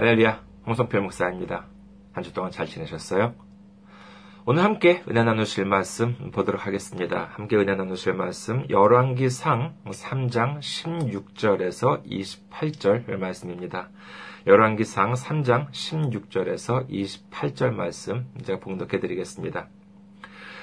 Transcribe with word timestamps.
할렐루야, 0.00 0.40
홍성필 0.66 0.98
목사입니다. 1.02 1.66
한 2.14 2.24
주 2.24 2.32
동안 2.32 2.50
잘 2.50 2.64
지내셨어요? 2.64 3.34
오늘 4.46 4.64
함께 4.64 5.02
은혜 5.10 5.22
나누실 5.22 5.66
말씀 5.66 6.30
보도록 6.30 6.66
하겠습니다. 6.66 7.28
함께 7.34 7.56
은혜 7.56 7.74
나누실 7.74 8.14
말씀 8.14 8.64
열왕기상 8.70 9.74
3장 9.84 10.60
16절에서 10.60 12.02
28절 12.06 13.14
말씀입니다. 13.18 13.90
열왕기상 14.46 15.12
3장 15.12 15.70
16절에서 15.70 16.88
28절 16.88 17.74
말씀 17.74 18.26
제가 18.42 18.58
봉독해 18.58 19.00
드리겠습니다. 19.00 19.68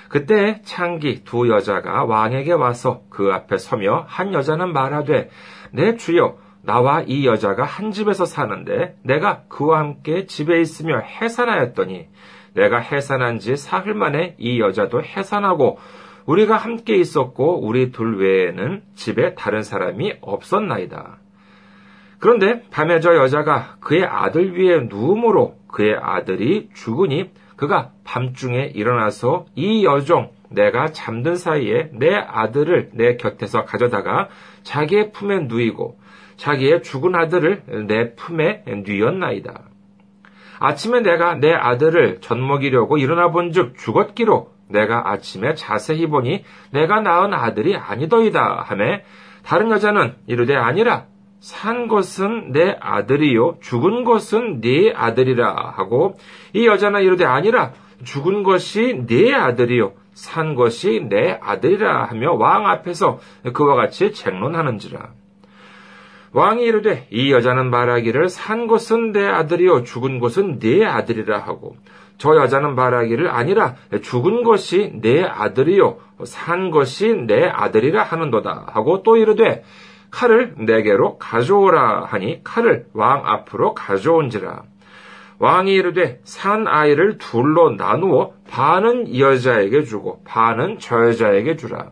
그때 0.09 0.61
창기 0.63 1.23
두 1.25 1.47
여자가 1.47 2.05
왕에게 2.05 2.53
와서 2.53 3.03
그 3.11 3.31
앞에 3.31 3.59
서며 3.59 4.03
한 4.07 4.33
여자는 4.33 4.73
말하되 4.73 5.29
내 5.73 5.95
주여 5.95 6.46
나와 6.67 7.01
이 7.01 7.25
여자가 7.25 7.63
한 7.63 7.91
집에서 7.91 8.25
사는데 8.25 8.97
내가 9.01 9.43
그와 9.47 9.79
함께 9.79 10.25
집에 10.25 10.59
있으며 10.59 10.99
해산하였더니 10.99 12.09
내가 12.55 12.79
해산한 12.79 13.39
지 13.39 13.55
사흘 13.55 13.93
만에 13.93 14.35
이 14.37 14.59
여자도 14.59 15.01
해산하고 15.01 15.79
우리가 16.25 16.57
함께 16.57 16.97
있었고 16.97 17.65
우리 17.65 17.93
둘 17.93 18.17
외에는 18.17 18.83
집에 18.95 19.33
다른 19.35 19.63
사람이 19.63 20.15
없었나이다. 20.19 21.19
그런데 22.19 22.63
밤에 22.69 22.99
저 22.99 23.15
여자가 23.15 23.77
그의 23.79 24.03
아들 24.03 24.59
위에 24.59 24.87
누움으로 24.89 25.55
그의 25.69 25.95
아들이 25.95 26.67
죽으니 26.73 27.31
그가 27.55 27.91
밤중에 28.03 28.73
일어나서 28.75 29.45
이 29.55 29.85
여종 29.85 30.31
내가 30.49 30.91
잠든 30.91 31.37
사이에 31.37 31.91
내 31.93 32.13
아들을 32.13 32.89
내 32.91 33.15
곁에서 33.15 33.63
가져다가 33.63 34.27
자기의 34.63 35.13
품에 35.13 35.45
누이고 35.47 35.97
자기의 36.37 36.83
죽은 36.83 37.15
아들을 37.15 37.87
내 37.87 38.15
품에 38.15 38.63
뉘었나이다. 38.85 39.63
아침에 40.59 41.01
내가 41.01 41.35
내 41.35 41.53
아들을 41.53 42.21
젖먹이려고 42.21 42.97
일어나 42.97 43.31
본즉 43.31 43.77
죽었기로 43.77 44.51
내가 44.69 45.11
아침에 45.11 45.53
자세히 45.53 46.07
보니 46.07 46.43
내가 46.71 46.99
낳은 47.01 47.33
아들이 47.33 47.75
아니더이다 47.75 48.63
하매 48.65 49.03
다른 49.43 49.71
여자는 49.71 50.15
이르되 50.25 50.55
아니라 50.55 51.05
산 51.39 51.87
것은 51.87 52.51
내 52.51 52.75
아들이요 52.79 53.59
죽은 53.61 54.03
것은 54.03 54.61
네 54.61 54.91
아들이라 54.93 55.73
하고 55.75 56.17
이 56.53 56.65
여자는 56.67 57.01
이르되 57.03 57.23
아니라 57.25 57.73
죽은 58.03 58.43
것이 58.43 59.05
네 59.07 59.33
아들이요 59.33 59.93
산 60.13 60.55
것이 60.55 61.05
내 61.07 61.37
아들이라 61.41 62.05
하며 62.05 62.33
왕 62.33 62.65
앞에서 62.67 63.19
그와 63.53 63.75
같이 63.75 64.11
쟁론하는지라 64.11 65.11
왕이 66.33 66.63
이르되 66.63 67.07
이 67.11 67.31
여자는 67.31 67.69
말하기를 67.69 68.29
산 68.29 68.67
것은 68.67 69.11
내 69.11 69.25
아들이요 69.25 69.83
죽은 69.83 70.19
것은 70.19 70.59
네 70.59 70.85
아들이라 70.85 71.39
하고 71.39 71.77
저 72.17 72.35
여자는 72.35 72.75
말하기를 72.75 73.29
아니라 73.29 73.75
죽은 74.01 74.43
것이 74.43 74.91
내 75.01 75.23
아들이요 75.23 75.97
산 76.23 76.71
것이 76.71 77.13
내 77.13 77.47
아들이라 77.47 78.03
하는도다. 78.03 78.67
하고 78.71 79.03
또 79.03 79.17
이르되 79.17 79.63
칼을 80.09 80.55
내게로 80.57 81.17
가져오라 81.17 82.05
하니 82.05 82.43
칼을 82.43 82.87
왕 82.93 83.21
앞으로 83.25 83.73
가져온지라. 83.73 84.63
왕이 85.39 85.73
이르되 85.73 86.19
산 86.23 86.67
아이를 86.67 87.19
둘로 87.19 87.71
나누어 87.71 88.31
반은 88.49 89.07
이 89.07 89.21
여자에게 89.21 89.83
주고 89.83 90.23
반은 90.25 90.79
저 90.79 91.07
여자에게 91.07 91.55
주라. 91.55 91.91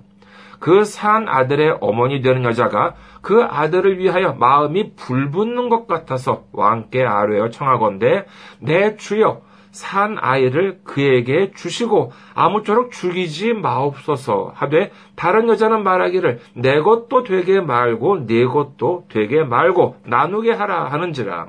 그 0.60 0.84
산 0.84 1.28
아들의 1.28 1.78
어머니 1.82 2.22
되는 2.22 2.44
여자가 2.44 2.96
그 3.26 3.42
아들을 3.42 3.98
위하여 3.98 4.34
마음이 4.34 4.94
불붙는 4.96 5.70
것 5.70 5.88
같아서 5.88 6.44
왕께 6.52 7.04
아뢰어 7.04 7.50
청하건대 7.50 8.26
내 8.60 8.98
주여 8.98 9.42
산 9.72 10.18
아이를 10.20 10.82
그에게 10.84 11.50
주시고 11.52 12.12
아무쪼록 12.36 12.92
죽이지 12.92 13.54
마옵소서. 13.54 14.52
하되 14.54 14.92
다른 15.16 15.50
여자는 15.50 15.82
말하기를 15.82 16.40
내 16.54 16.80
것도 16.82 17.24
되게 17.24 17.60
말고 17.60 18.28
네 18.28 18.46
것도 18.46 19.08
되게 19.10 19.44
말고 19.44 19.96
나누게 20.06 20.52
하라 20.52 20.92
하는지라. 20.92 21.48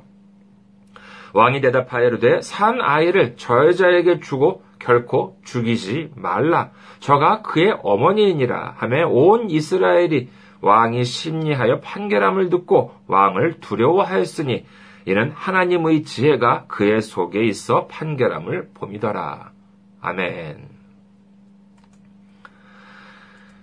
왕이 1.35 1.61
대답하여 1.61 2.07
이르되 2.07 2.41
산 2.41 2.81
아이를 2.81 3.35
저 3.37 3.67
여자에게 3.67 4.21
주고 4.21 4.63
결코 4.79 5.37
죽이지 5.45 6.13
말라. 6.17 6.71
저가 7.01 7.43
그의 7.43 7.77
어머니이니라. 7.83 8.77
하매 8.79 9.03
온 9.03 9.51
이스라엘이 9.51 10.31
왕이 10.61 11.05
심리하여 11.05 11.81
판결함을 11.81 12.49
듣고 12.49 12.95
왕을 13.07 13.61
두려워하였으니 13.61 14.65
이는 15.07 15.31
하나님의 15.31 16.03
지혜가 16.03 16.67
그의 16.67 17.01
속에 17.01 17.45
있어 17.45 17.87
판결함을 17.87 18.71
봄이더라. 18.75 19.53
아멘. 20.01 20.69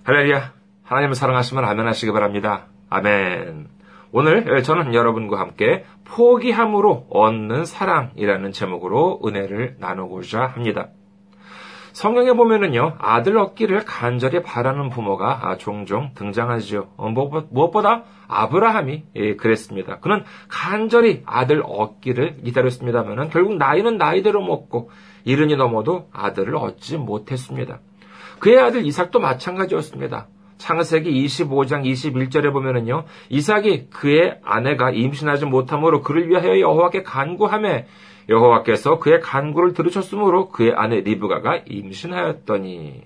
할렐루야. 0.03 0.53
하나님을 0.83 1.15
사랑하시면 1.15 1.65
아멘 1.65 1.87
하시기 1.87 2.11
바랍니다. 2.11 2.67
아멘. 2.89 3.67
오늘 4.11 4.61
저는 4.63 4.93
여러분과 4.93 5.39
함께 5.39 5.85
포기함으로 6.05 7.07
얻는 7.09 7.65
사랑이라는 7.65 8.51
제목으로 8.51 9.19
은혜를 9.25 9.77
나누고자 9.79 10.45
합니다. 10.45 10.89
성경에 11.93 12.33
보면은요, 12.33 12.95
아들 12.97 13.37
얻기를 13.37 13.85
간절히 13.85 14.41
바라는 14.41 14.89
부모가 14.89 15.57
종종 15.59 16.09
등장하죠. 16.15 16.89
어, 16.97 17.09
무엇보다 17.09 18.03
아브라함이 18.27 19.03
예, 19.15 19.35
그랬습니다. 19.35 19.99
그는 19.99 20.23
간절히 20.47 21.21
아들 21.27 21.61
얻기를 21.63 22.37
기다렸습니다만은 22.43 23.29
결국 23.29 23.57
나이는 23.57 23.97
나이대로 23.97 24.43
먹고 24.43 24.89
이른이 25.23 25.55
넘어도 25.55 26.09
아들을 26.11 26.55
얻지 26.55 26.97
못했습니다. 26.97 27.79
그의 28.39 28.59
아들 28.59 28.85
이삭도 28.87 29.19
마찬가지였습니다. 29.19 30.27
창세기 30.57 31.11
25장 31.25 31.83
21절에 31.85 32.51
보면은요, 32.51 33.03
이삭이 33.29 33.89
그의 33.91 34.39
아내가 34.43 34.89
임신하지 34.89 35.45
못함으로 35.45 36.01
그를 36.01 36.27
위하여 36.27 36.59
여호와께 36.59 37.03
간구함에 37.03 37.85
여호와께서 38.29 38.99
그의 38.99 39.19
간구를 39.21 39.73
들으셨으므로 39.73 40.49
그의 40.49 40.73
아내 40.75 41.01
리브가가 41.01 41.63
임신하였더니 41.65 43.03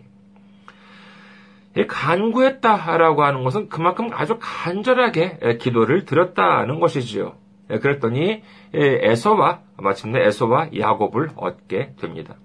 간구했다라고 1.88 3.24
하는 3.24 3.44
것은 3.44 3.70
그만큼 3.70 4.10
아주 4.12 4.38
간절하게 4.40 5.58
기도를 5.60 6.06
드렸다는 6.06 6.80
것이지요. 6.80 7.34
그랬더니 7.68 8.42
에서와 8.74 9.60
마침내 9.78 10.26
에서와 10.26 10.70
야곱을 10.78 11.32
얻게 11.36 11.94
됩니다. 12.00 12.36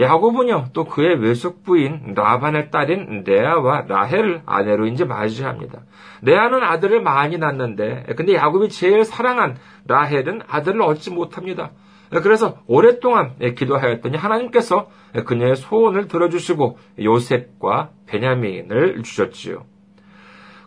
야곱은요 0.00 0.68
또 0.72 0.86
그의 0.86 1.20
외숙 1.20 1.62
부인 1.62 2.14
라반의 2.14 2.70
딸인 2.70 3.24
레아와 3.26 3.84
라헬을 3.86 4.42
아내로 4.46 4.86
이제 4.86 5.04
맞이합니다. 5.04 5.82
레아는 6.22 6.62
아들을 6.62 7.02
많이 7.02 7.36
낳는데 7.36 8.06
근데 8.16 8.34
야곱이 8.34 8.70
제일 8.70 9.04
사랑한 9.04 9.56
라헬은 9.86 10.42
아들을 10.48 10.80
얻지 10.80 11.10
못합니다. 11.10 11.72
그래서 12.22 12.58
오랫동안 12.66 13.36
기도하였더니 13.38 14.16
하나님께서 14.16 14.88
그녀의 15.26 15.56
소원을 15.56 16.08
들어주시고 16.08 16.78
요셉과 16.98 17.90
베냐민을 18.06 19.02
주셨지요. 19.02 19.64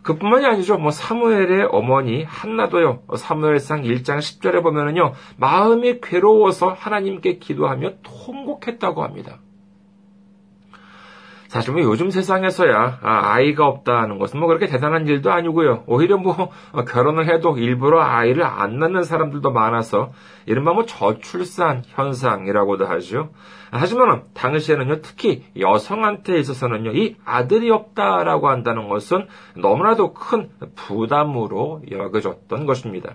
그뿐만이 0.04 0.46
아니죠. 0.46 0.76
뭐 0.76 0.90
사무엘의 0.90 1.68
어머니 1.70 2.22
한나도요. 2.24 3.02
사무엘상 3.16 3.82
1장 3.82 4.18
10절에 4.18 4.62
보면은요. 4.62 5.14
마음이 5.38 6.00
괴로워서 6.02 6.68
하나님께 6.68 7.38
기도하며 7.38 7.94
통곡했다고 8.02 9.02
합니다. 9.02 9.40
사실 11.54 11.72
뭐 11.72 11.82
요즘 11.84 12.10
세상에서야 12.10 12.98
아, 13.00 13.40
이가 13.40 13.68
없다는 13.68 14.18
것은 14.18 14.40
뭐 14.40 14.48
그렇게 14.48 14.66
대단한 14.66 15.06
일도 15.06 15.30
아니고요. 15.30 15.84
오히려 15.86 16.16
뭐 16.16 16.50
결혼을 16.88 17.28
해도 17.28 17.56
일부러 17.56 18.00
아이를 18.02 18.42
안 18.42 18.80
낳는 18.80 19.04
사람들도 19.04 19.52
많아서 19.52 20.10
이른바 20.46 20.72
뭐 20.72 20.84
저출산 20.84 21.84
현상이라고도 21.86 22.86
하죠. 22.86 23.30
하지만 23.70 24.24
당시에는요 24.34 25.00
특히 25.00 25.44
여성한테 25.56 26.40
있어서는요 26.40 26.90
이 26.90 27.14
아들이 27.24 27.70
없다라고 27.70 28.48
한다는 28.48 28.88
것은 28.88 29.28
너무나도 29.56 30.12
큰 30.12 30.50
부담으로 30.74 31.82
여겨졌던 31.88 32.66
것입니다. 32.66 33.14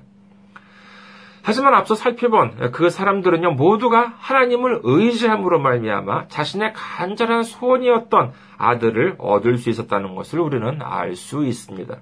하지만 1.49 1.73
앞서 1.73 1.95
살펴본 1.95 2.69
그 2.73 2.91
사람들은요 2.91 3.53
모두가 3.53 4.13
하나님을 4.19 4.81
의지함으로 4.83 5.59
말미암아 5.59 6.27
자신의 6.27 6.73
간절한 6.75 7.41
소원이었던 7.41 8.33
아들을 8.59 9.15
얻을 9.17 9.57
수 9.57 9.71
있었다는 9.71 10.13
것을 10.13 10.41
우리는 10.41 10.79
알 10.79 11.15
수 11.15 11.43
있습니다. 11.43 11.97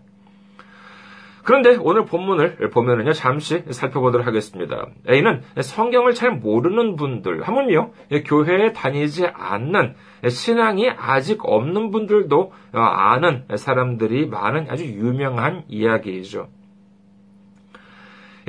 그런데 1.46 1.78
오늘 1.80 2.04
본문을 2.04 2.72
보면은요 2.72 3.14
잠시 3.14 3.64
살펴보도록 3.70 4.28
하겠습니다. 4.28 4.88
A는 5.10 5.44
성경을 5.62 6.14
잘 6.14 6.32
모르는 6.32 6.98
분들, 6.98 7.44
하물며 7.44 7.92
교회에 8.26 8.74
다니지 8.74 9.28
않는 9.28 9.96
신앙이 10.28 10.90
아직 10.90 11.40
없는 11.46 11.92
분들도 11.92 12.52
아는 12.74 13.46
사람들이 13.56 14.28
많은 14.28 14.68
아주 14.70 14.84
유명한 14.84 15.64
이야기이죠. 15.70 16.50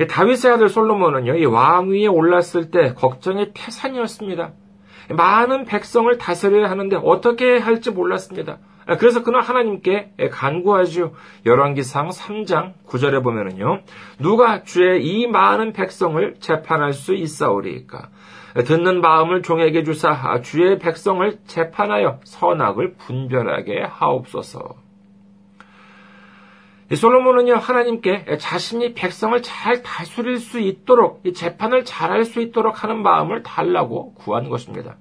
다윗의 0.07 0.51
아들 0.51 0.69
솔로몬은요, 0.69 1.35
이 1.35 1.45
왕위에 1.45 2.07
올랐을 2.07 2.71
때 2.71 2.93
걱정이 2.93 3.51
태산이었습니다. 3.53 4.51
많은 5.09 5.65
백성을 5.65 6.15
다스려야 6.17 6.69
하는데 6.69 6.95
어떻게 7.03 7.57
할지 7.57 7.91
몰랐습니다. 7.91 8.59
그래서 8.97 9.23
그는 9.23 9.41
하나님께 9.41 10.13
간구하지요. 10.31 11.11
열왕기상 11.45 12.09
3장 12.09 12.73
9절에 12.87 13.23
보면은요. 13.23 13.81
누가 14.19 14.63
주의 14.63 15.05
이 15.05 15.27
많은 15.27 15.73
백성을 15.73 16.35
재판할 16.39 16.93
수 16.93 17.13
있사오리까? 17.13 18.09
듣는 18.65 19.01
마음을 19.01 19.43
종에게 19.43 19.83
주사 19.83 20.41
주의 20.41 20.79
백성을 20.79 21.37
재판하여 21.45 22.19
선악을 22.23 22.95
분별하게 22.95 23.83
하옵소서. 23.87 24.75
솔로몬은요, 26.95 27.55
하나님께 27.55 28.37
자신이 28.37 28.93
백성을 28.93 29.39
잘 29.41 29.83
다스릴 29.83 30.37
수 30.37 30.59
있도록, 30.59 31.21
재판을 31.33 31.85
잘할 31.85 32.25
수 32.25 32.41
있도록 32.41 32.83
하는 32.83 33.01
마음을 33.03 33.43
달라고 33.43 34.13
구한 34.15 34.49
것입니다. 34.49 34.97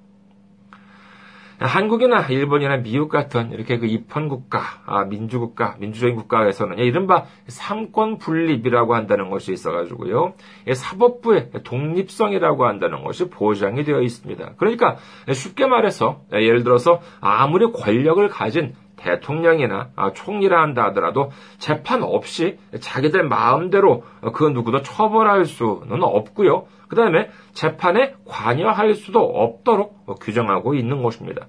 한국이나 1.60 2.22
일본이나 2.28 2.76
미국 2.76 3.08
같은 3.08 3.50
이렇게 3.50 3.78
그 3.78 3.86
입헌국가, 3.86 4.60
아, 4.86 5.04
민주국가, 5.04 5.74
민주적인 5.80 6.14
국가에서는 6.14 6.78
이른바 6.78 7.24
삼권 7.48 8.18
분립이라고 8.18 8.94
한다는 8.94 9.28
것이 9.28 9.52
있어가지고요. 9.52 10.34
사법부의 10.72 11.50
독립성이라고 11.64 12.64
한다는 12.64 13.02
것이 13.02 13.28
보장이 13.28 13.82
되어 13.82 14.02
있습니다. 14.02 14.52
그러니까 14.56 14.98
쉽게 15.32 15.66
말해서 15.66 16.20
예를 16.32 16.62
들어서 16.62 17.00
아무리 17.20 17.72
권력을 17.72 18.26
가진 18.28 18.74
대통령이나 18.98 19.90
총리라 20.14 20.60
한다 20.60 20.84
하더라도 20.86 21.30
재판 21.58 22.02
없이 22.02 22.58
자기들 22.80 23.24
마음대로 23.24 24.04
그 24.34 24.44
누구도 24.44 24.82
처벌할 24.82 25.44
수는 25.44 26.02
없고요. 26.02 26.66
그 26.88 26.96
다음에 26.96 27.30
재판에 27.52 28.14
관여할 28.26 28.94
수도 28.94 29.20
없도록 29.20 30.20
규정하고 30.20 30.74
있는 30.74 31.02
것입니다. 31.02 31.46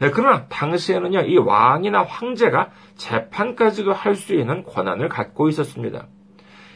네, 0.00 0.10
그러나 0.10 0.46
당시에는요, 0.48 1.20
이 1.22 1.38
왕이나 1.38 2.02
황제가 2.02 2.70
재판까지도 2.96 3.94
할 3.94 4.14
수 4.14 4.34
있는 4.34 4.62
권한을 4.62 5.08
갖고 5.08 5.48
있었습니다. 5.48 6.06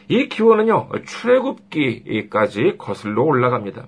이 0.07 0.27
기원은요, 0.27 0.89
출애굽기까지 1.05 2.77
거슬러 2.79 3.21
올라갑니다. 3.23 3.85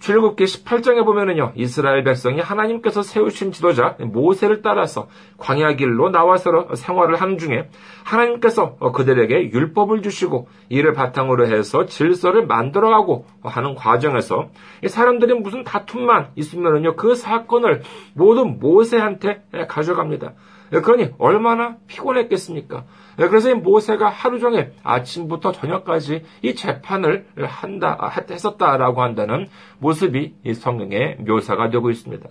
출애굽기 0.00 0.44
18장에 0.44 1.04
보면은요. 1.04 1.52
이스라엘 1.54 2.02
백성이 2.04 2.40
하나님께서 2.40 3.02
세우신 3.02 3.52
지도자 3.52 3.96
모세를 4.00 4.62
따라서 4.62 5.08
광야 5.36 5.74
길로 5.74 6.08
나와서 6.10 6.74
생활을 6.74 7.16
하는 7.16 7.36
중에 7.36 7.68
하나님께서 8.04 8.76
그들에게 8.76 9.50
율법을 9.52 10.00
주시고 10.00 10.48
이를 10.70 10.94
바탕으로 10.94 11.46
해서 11.46 11.84
질서를 11.84 12.46
만들어가고 12.46 13.26
하는 13.42 13.74
과정에서 13.74 14.48
사람들이 14.86 15.34
무슨 15.34 15.64
다툼만 15.64 16.30
있으면은요. 16.34 16.96
그 16.96 17.14
사건을 17.14 17.82
모두 18.14 18.46
모세한테 18.46 19.42
가져갑니다. 19.68 20.32
그러니 20.70 21.10
얼마나 21.18 21.76
피곤했겠습니까? 21.88 22.84
네, 23.16 23.28
그래서 23.28 23.50
이 23.50 23.54
모세가 23.54 24.08
하루 24.08 24.38
종일 24.38 24.72
아침부터 24.82 25.52
저녁까지 25.52 26.24
이 26.42 26.54
재판을 26.54 27.26
한다, 27.36 27.96
아, 27.98 28.08
했었다라고 28.08 29.02
한다는 29.02 29.48
모습이 29.78 30.34
이 30.44 30.54
성경에 30.54 31.16
묘사가 31.20 31.70
되고 31.70 31.90
있습니다. 31.90 32.28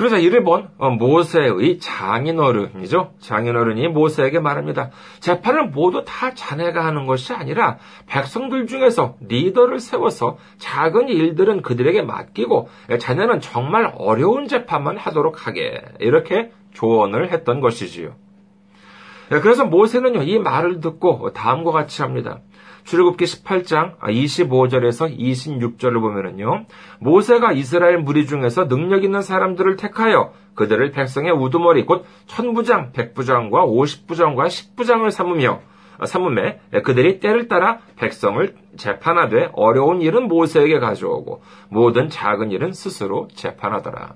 그러자 0.00 0.18
이를 0.18 0.44
본 0.44 0.70
어, 0.78 0.90
모세의 0.90 1.78
장인어른이죠. 1.78 3.14
장인어른이 3.18 3.88
모세에게 3.88 4.40
말합니다. 4.40 4.90
재판을 5.18 5.66
모두 5.66 6.04
다 6.06 6.32
자네가 6.32 6.84
하는 6.84 7.06
것이 7.06 7.34
아니라 7.34 7.78
백성들 8.06 8.66
중에서 8.66 9.16
리더를 9.20 9.78
세워서 9.78 10.38
작은 10.58 11.08
일들은 11.08 11.62
그들에게 11.62 12.00
맡기고 12.02 12.68
자네는 12.98 13.40
정말 13.40 13.92
어려운 13.98 14.48
재판만 14.48 14.96
하도록 14.96 15.46
하게 15.46 15.82
이렇게 15.98 16.50
조언을 16.72 17.30
했던 17.30 17.60
것이지요. 17.60 18.14
네, 19.30 19.38
그래서 19.38 19.64
모세는요, 19.64 20.22
이 20.22 20.40
말을 20.40 20.80
듣고 20.80 21.32
다음과 21.32 21.70
같이 21.70 22.02
합니다. 22.02 22.40
출애굽기 22.82 23.24
18장 23.26 23.98
25절에서 24.00 25.16
26절을 25.16 26.00
보면은요. 26.00 26.66
모세가 26.98 27.52
이스라엘 27.52 27.98
무리 27.98 28.26
중에서 28.26 28.66
능력 28.66 29.04
있는 29.04 29.22
사람들을 29.22 29.76
택하여 29.76 30.32
그들을 30.56 30.90
백성의 30.90 31.30
우두머리 31.30 31.86
곧 31.86 32.04
천부장, 32.26 32.90
백부장과 32.90 33.64
오십부장과 33.66 34.48
십부장을 34.48 35.12
삼으며 35.12 35.60
삼음에 36.04 36.60
그들이 36.82 37.20
때를 37.20 37.46
따라 37.46 37.78
백성을 37.96 38.56
재판하되 38.76 39.50
어려운 39.52 40.02
일은 40.02 40.26
모세에게 40.26 40.80
가져오고 40.80 41.42
모든 41.68 42.08
작은 42.08 42.50
일은 42.50 42.72
스스로 42.72 43.28
재판하더라. 43.34 44.14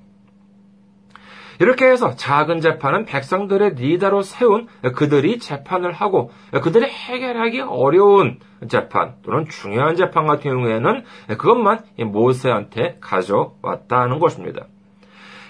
이렇게 1.61 1.87
해서 1.87 2.15
작은 2.15 2.61
재판은 2.61 3.05
백성들의 3.05 3.75
리더로 3.75 4.23
세운 4.23 4.67
그들이 4.95 5.39
재판을 5.39 5.93
하고 5.93 6.31
그들이 6.63 6.87
해결하기 6.87 7.61
어려운 7.61 8.39
재판 8.69 9.15
또는 9.23 9.47
중요한 9.49 9.97
재판 9.97 10.27
같은 10.27 10.51
경우에는 10.51 11.05
그것만 11.39 11.85
모세한테 11.99 12.99
가져왔다는 13.01 14.19
것입니다. 14.19 14.67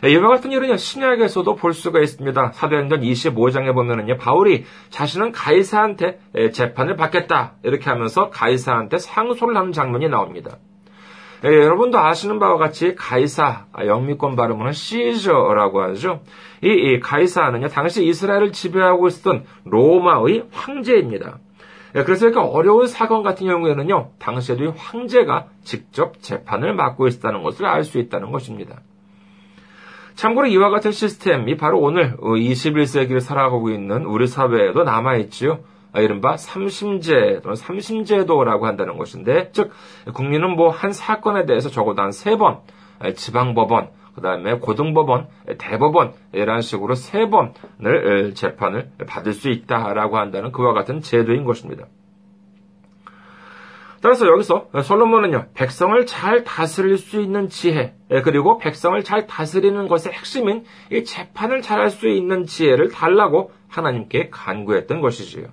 이와 0.06 0.28
같은 0.28 0.52
일은 0.52 0.76
신약에서도 0.76 1.54
볼 1.54 1.72
수가 1.72 2.00
있습니다. 2.00 2.52
사도행전 2.52 3.00
25장에 3.00 3.72
보면은요, 3.72 4.18
바울이 4.18 4.64
자신은 4.90 5.32
가이사한테 5.32 6.18
재판을 6.52 6.96
받겠다. 6.96 7.54
이렇게 7.62 7.88
하면서 7.88 8.28
가이사한테 8.28 8.98
상소를 8.98 9.56
하는 9.56 9.72
장면이 9.72 10.10
나옵니다. 10.10 10.58
예, 11.44 11.48
여러분도 11.48 11.98
아시는 11.98 12.38
바와 12.38 12.56
같이 12.56 12.94
가이사, 12.94 13.66
아, 13.70 13.86
영미권 13.86 14.34
발음은 14.34 14.72
시저라고 14.72 15.82
하죠. 15.82 16.22
이, 16.62 16.68
이 16.68 17.00
가이사는요, 17.00 17.68
당시 17.68 18.06
이스라엘을 18.06 18.52
지배하고 18.52 19.08
있었던 19.08 19.44
로마의 19.64 20.46
황제입니다. 20.52 21.38
예, 21.96 22.02
그래서 22.02 22.26
이렇게 22.26 22.40
어려운 22.40 22.86
사건 22.86 23.22
같은 23.22 23.46
경우에는요, 23.46 24.12
당시에도 24.18 24.72
황제가 24.74 25.48
직접 25.62 26.22
재판을 26.22 26.74
맡고 26.74 27.08
있었다는 27.08 27.42
것을 27.42 27.66
알 27.66 27.84
수 27.84 27.98
있다는 27.98 28.32
것입니다. 28.32 28.80
참고로 30.14 30.46
이와 30.46 30.70
같은 30.70 30.92
시스템이 30.92 31.56
바로 31.56 31.78
오늘 31.78 32.16
21세기를 32.16 33.20
살아가고 33.20 33.70
있는 33.70 34.06
우리 34.06 34.26
사회에도 34.26 34.84
남아있지요. 34.84 35.58
아, 35.94 36.00
이른바 36.00 36.36
삼심제 36.36 37.40
또는 37.42 37.54
삼심제도라고 37.54 38.66
한다는 38.66 38.98
것인데, 38.98 39.50
즉 39.52 39.70
국민은 40.12 40.56
뭐 40.56 40.68
한 40.70 40.92
사건에 40.92 41.46
대해서 41.46 41.70
적어도 41.70 42.02
한 42.02 42.10
세 42.10 42.36
번 42.36 42.58
지방법원, 43.14 43.90
그 44.14 44.20
다음에 44.20 44.58
고등법원, 44.58 45.28
대법원 45.58 46.12
이런 46.32 46.60
식으로 46.60 46.94
세 46.94 47.28
번을 47.28 48.34
재판을 48.34 48.88
받을 49.06 49.32
수 49.32 49.48
있다라고 49.50 50.18
한다는 50.18 50.52
그와 50.52 50.72
같은 50.72 51.00
제도인 51.00 51.44
것입니다. 51.44 51.86
따라서 54.00 54.26
여기서 54.26 54.68
솔로몬은요, 54.82 55.46
백성을 55.54 56.04
잘 56.06 56.44
다스릴 56.44 56.98
수 56.98 57.20
있는 57.20 57.48
지혜, 57.48 57.94
그리고 58.22 58.58
백성을 58.58 59.02
잘 59.02 59.26
다스리는 59.26 59.88
것의 59.88 60.12
핵심인 60.12 60.64
이 60.92 61.04
재판을 61.04 61.62
잘 61.62 61.80
할 61.80 61.90
수 61.90 62.08
있는 62.08 62.44
지혜를 62.44 62.90
달라고 62.90 63.50
하나님께 63.68 64.28
간구했던 64.30 65.00
것이지요. 65.00 65.46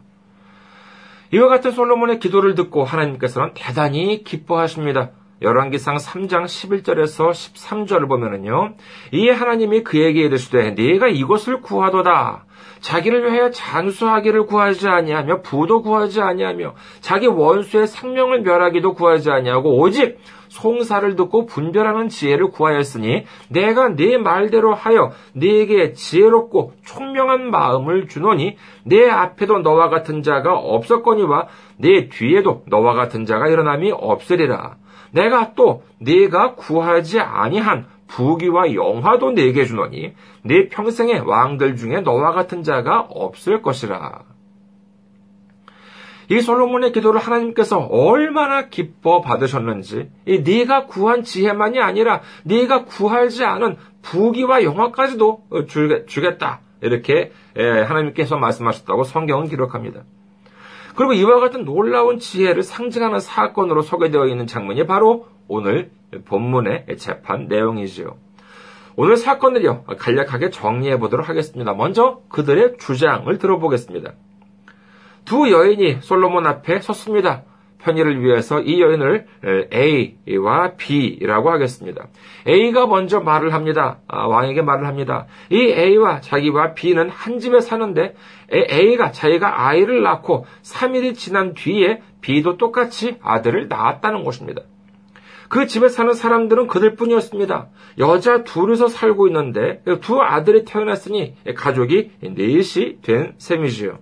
이와 1.33 1.47
같은 1.47 1.71
솔로몬의 1.71 2.19
기도를 2.19 2.55
듣고 2.55 2.83
하나님께서는 2.83 3.51
대단히 3.53 4.23
기뻐하십니다. 4.23 5.11
열왕기상 5.41 5.95
3장 5.95 6.43
11절에서 6.43 7.31
13절을 7.31 8.07
보면은요. 8.07 8.75
이에 9.13 9.31
하나님이 9.31 9.83
그에게 9.83 10.21
이르시되 10.21 10.71
네가 10.71 11.07
이것을 11.07 11.61
구하도다. 11.61 12.45
자기를 12.81 13.23
위하여 13.23 13.51
장수하기를 13.51 14.47
구하지 14.47 14.89
아니하며 14.89 15.41
부도 15.41 15.81
구하지 15.81 16.21
아니하며 16.21 16.73
자기 16.99 17.27
원수의 17.27 17.87
생명을 17.87 18.41
멸하기도 18.41 18.93
구하지 18.93 19.31
아니하고 19.31 19.77
오직 19.77 20.19
송사를 20.49 21.15
듣고 21.15 21.45
분별하는 21.45 22.09
지혜를 22.09 22.49
구하였으니 22.49 23.23
내가 23.47 23.95
네 23.95 24.17
말대로 24.17 24.73
하여 24.73 25.11
네게 25.33 25.93
지혜롭고 25.93 26.73
총명한 26.83 27.49
마음을 27.49 28.09
주노니 28.09 28.57
내 28.83 29.09
앞에도 29.09 29.59
너와 29.59 29.87
같은 29.87 30.23
자가 30.23 30.57
없었거니와 30.57 31.47
내 31.77 32.09
뒤에도 32.09 32.63
너와 32.67 32.95
같은 32.95 33.25
자가 33.25 33.47
일어남이 33.47 33.93
없으리라. 33.93 34.75
내가 35.11 35.53
또 35.55 35.83
네가 35.99 36.55
구하지 36.55 37.21
아니한 37.21 37.85
부귀와 38.11 38.73
영화도 38.73 39.31
내게 39.31 39.63
주노니 39.65 40.13
네 40.43 40.67
평생의 40.67 41.21
왕들 41.21 41.77
중에 41.77 42.01
너와 42.01 42.33
같은 42.33 42.61
자가 42.63 43.07
없을 43.09 43.61
것이라. 43.61 44.23
이 46.29 46.39
솔로몬의 46.39 46.91
기도를 46.91 47.19
하나님께서 47.19 47.77
얼마나 47.77 48.67
기뻐 48.69 49.21
받으셨는지, 49.21 50.09
이 50.25 50.39
네가 50.39 50.85
구한 50.85 51.23
지혜만이 51.23 51.79
아니라 51.79 52.21
네가 52.43 52.85
구하지 52.85 53.43
않은 53.43 53.77
부귀와 54.01 54.63
영화까지도 54.63 55.43
주겠다. 56.07 56.61
이렇게 56.81 57.31
하나님께서 57.55 58.37
말씀하셨다고 58.37 59.03
성경은 59.03 59.47
기록합니다. 59.47 60.03
그리고 60.95 61.13
이와 61.13 61.39
같은 61.39 61.63
놀라운 61.63 62.19
지혜를 62.19 62.63
상징하는 62.63 63.19
사건으로 63.19 63.81
소개되어 63.81 64.27
있는 64.27 64.47
장면이 64.47 64.85
바로 64.85 65.27
오늘 65.47 65.91
본문의 66.25 66.85
재판 66.97 67.47
내용이지요. 67.47 68.17
오늘 68.95 69.17
사건을요, 69.17 69.83
간략하게 69.83 70.49
정리해 70.49 70.99
보도록 70.99 71.29
하겠습니다. 71.29 71.73
먼저 71.73 72.21
그들의 72.29 72.77
주장을 72.77 73.37
들어보겠습니다. 73.37 74.11
두 75.25 75.49
여인이 75.49 75.99
솔로몬 76.01 76.45
앞에 76.45 76.81
섰습니다. 76.81 77.43
편의를 77.79 78.21
위해서 78.21 78.59
이 78.59 78.79
여인을 78.79 79.25
A와 79.73 80.75
B라고 80.75 81.49
하겠습니다. 81.49 82.07
A가 82.47 82.85
먼저 82.85 83.21
말을 83.21 83.53
합니다. 83.53 83.99
아, 84.07 84.27
왕에게 84.27 84.61
말을 84.61 84.85
합니다. 84.85 85.25
이 85.49 85.57
A와 85.57 86.21
자기와 86.21 86.73
B는 86.75 87.09
한 87.09 87.39
집에 87.39 87.59
사는데 87.59 88.13
A가 88.53 89.11
자기가 89.11 89.67
아이를 89.67 90.03
낳고 90.03 90.45
3일이 90.61 91.15
지난 91.15 91.55
뒤에 91.55 92.01
B도 92.21 92.57
똑같이 92.57 93.17
아들을 93.23 93.67
낳았다는 93.67 94.23
것입니다. 94.25 94.61
그 95.51 95.67
집에 95.67 95.89
사는 95.89 96.13
사람들은 96.13 96.67
그들 96.67 96.95
뿐이었습니다. 96.95 97.67
여자 97.97 98.45
둘이서 98.45 98.87
살고 98.87 99.27
있는데 99.27 99.83
두 99.99 100.21
아들이 100.21 100.63
태어났으니 100.63 101.35
가족이 101.57 102.11
넷이 102.21 103.01
된 103.01 103.35
셈이지요. 103.37 103.99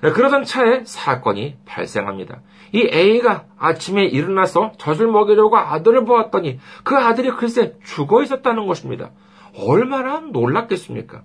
그러던 0.00 0.42
차에 0.42 0.82
사건이 0.82 1.58
발생합니다. 1.64 2.40
이 2.72 2.88
A가 2.92 3.44
아침에 3.56 4.04
일어나서 4.04 4.72
젖을 4.78 5.06
먹이려고 5.06 5.56
아들을 5.58 6.04
보았더니 6.04 6.58
그 6.82 6.96
아들이 6.96 7.30
글쎄 7.30 7.76
죽어 7.84 8.24
있었다는 8.24 8.66
것입니다. 8.66 9.12
얼마나 9.56 10.18
놀랐겠습니까? 10.18 11.22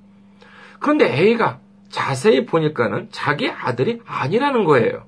그런데 0.80 1.12
A가 1.12 1.58
자세히 1.90 2.46
보니까는 2.46 3.08
자기 3.10 3.50
아들이 3.50 4.00
아니라는 4.06 4.64
거예요. 4.66 5.08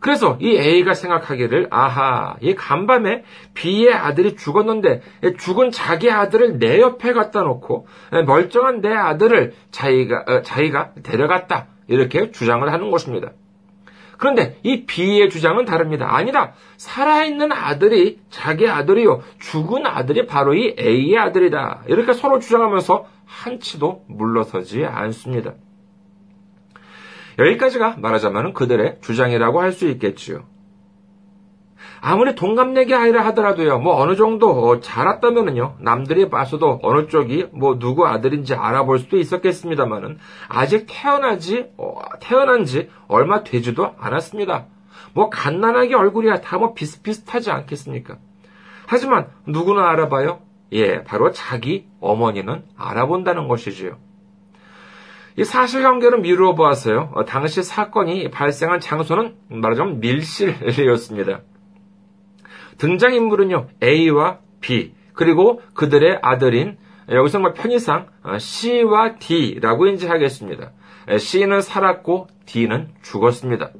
그래서 0.00 0.38
이 0.40 0.56
A가 0.56 0.94
생각하기를 0.94 1.68
아하 1.70 2.36
이 2.40 2.54
간밤에 2.54 3.24
B의 3.54 3.92
아들이 3.92 4.36
죽었는데 4.36 5.02
죽은 5.38 5.70
자기 5.70 6.10
아들을 6.10 6.58
내 6.58 6.80
옆에 6.80 7.12
갖다 7.12 7.42
놓고 7.42 7.86
멀쩡한 8.26 8.80
내 8.80 8.92
아들을 8.92 9.54
자기가 9.70 10.24
어, 10.26 10.42
자기가 10.42 10.92
데려갔다 11.02 11.66
이렇게 11.88 12.30
주장을 12.30 12.70
하는 12.70 12.90
것입니다. 12.90 13.32
그런데 14.18 14.58
이 14.62 14.84
B의 14.84 15.30
주장은 15.30 15.64
다릅니다. 15.64 16.14
아니다. 16.14 16.52
살아있는 16.76 17.52
아들이 17.52 18.20
자기 18.30 18.68
아들이요. 18.68 19.22
죽은 19.38 19.86
아들이 19.86 20.26
바로 20.26 20.54
이 20.54 20.74
A의 20.78 21.16
아들이다. 21.16 21.84
이렇게 21.86 22.12
서로 22.12 22.40
주장하면서 22.40 23.06
한치도 23.26 24.04
물러서지 24.08 24.84
않습니다. 24.84 25.54
여기까지가 27.38 27.96
말하자면 27.98 28.52
그들의 28.54 28.98
주장이라고 29.00 29.60
할 29.60 29.72
수 29.72 29.86
있겠지요. 29.88 30.44
아무리 32.00 32.34
동갑내기 32.34 32.94
아이라 32.94 33.24
하더라도요, 33.26 33.80
뭐 33.80 33.96
어느 34.00 34.14
정도 34.14 34.78
자랐다면은요, 34.80 35.76
남들이 35.80 36.28
봐서도 36.28 36.78
어느 36.82 37.08
쪽이 37.08 37.48
뭐 37.52 37.78
누구 37.78 38.06
아들인지 38.06 38.54
알아볼 38.54 38.98
수도 39.00 39.18
있었겠습니다만은, 39.18 40.18
아직 40.48 40.86
태어나지, 40.88 41.70
어, 41.76 41.94
태어난 42.20 42.64
지 42.64 42.88
얼마 43.08 43.42
되지도 43.42 43.94
않았습니다. 43.98 44.66
뭐 45.12 45.28
갓난아기 45.30 45.94
얼굴이야 45.94 46.40
다 46.40 46.58
뭐 46.58 46.72
비슷비슷하지 46.74 47.50
않겠습니까? 47.50 48.18
하지만 48.86 49.28
누구나 49.46 49.88
알아봐요? 49.90 50.40
예, 50.72 51.02
바로 51.02 51.32
자기 51.32 51.86
어머니는 52.00 52.64
알아본다는 52.76 53.48
것이지요. 53.48 53.96
이 55.38 55.44
사실관계를 55.44 56.18
미루어 56.18 56.56
보았어요. 56.56 57.12
어, 57.14 57.24
당시 57.24 57.62
사건이 57.62 58.28
발생한 58.32 58.80
장소는 58.80 59.36
말하자면 59.50 60.00
밀실이었습니다. 60.00 61.42
등장인물은요, 62.78 63.68
A와 63.80 64.38
B, 64.60 64.94
그리고 65.12 65.62
그들의 65.74 66.18
아들인, 66.22 66.76
여기서 67.08 67.38
뭐 67.38 67.52
편의상 67.52 68.08
어, 68.24 68.38
C와 68.38 69.14
D라고 69.20 69.86
인지하겠습니다. 69.86 70.72
C는 71.20 71.60
살았고 71.60 72.26
D는 72.46 72.88
죽었습니다. 73.02 73.70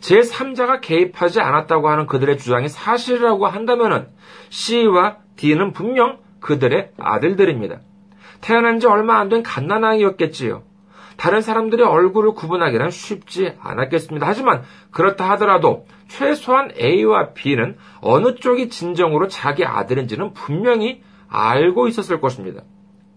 제3자가 0.00 0.80
개입하지 0.80 1.40
않았다고 1.40 1.90
하는 1.90 2.06
그들의 2.06 2.38
주장이 2.38 2.68
사실이라고 2.68 3.46
한다면 3.46 4.08
C와 4.48 5.18
D는 5.36 5.72
분명 5.72 6.20
그들의 6.40 6.92
아들들입니다. 6.98 7.80
태어난 8.40 8.80
지 8.80 8.86
얼마 8.86 9.18
안 9.18 9.28
된 9.28 9.42
갓난아이였겠지요. 9.42 10.62
다른 11.16 11.40
사람들의 11.40 11.86
얼굴을 11.86 12.32
구분하기는 12.34 12.90
쉽지 12.90 13.54
않았겠습니다. 13.60 14.26
하지만 14.26 14.62
그렇다 14.90 15.30
하더라도 15.32 15.86
최소한 16.08 16.70
A와 16.78 17.32
B는 17.34 17.76
어느 18.00 18.34
쪽이 18.34 18.68
진정으로 18.68 19.28
자기 19.28 19.64
아들인지는 19.64 20.32
분명히 20.32 21.02
알고 21.28 21.88
있었을 21.88 22.20
것입니다. 22.20 22.62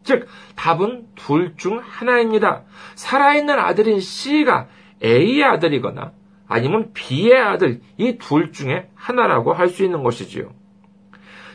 즉, 0.04 0.28
답은 0.56 1.08
둘 1.16 1.56
중 1.58 1.82
하나입니다. 1.84 2.64
살아있는 2.96 3.60
아들인 3.60 4.00
C가 4.00 4.68
A의 5.04 5.44
아들이거나 5.44 6.14
아니면 6.48 6.92
B의 6.94 7.38
아들, 7.38 7.82
이 7.98 8.18
둘 8.18 8.54
중에 8.54 8.90
하나라고 8.96 9.52
할 9.54 9.68
수 9.68 9.84
있는 9.84 10.04
것이지요. 10.04 10.50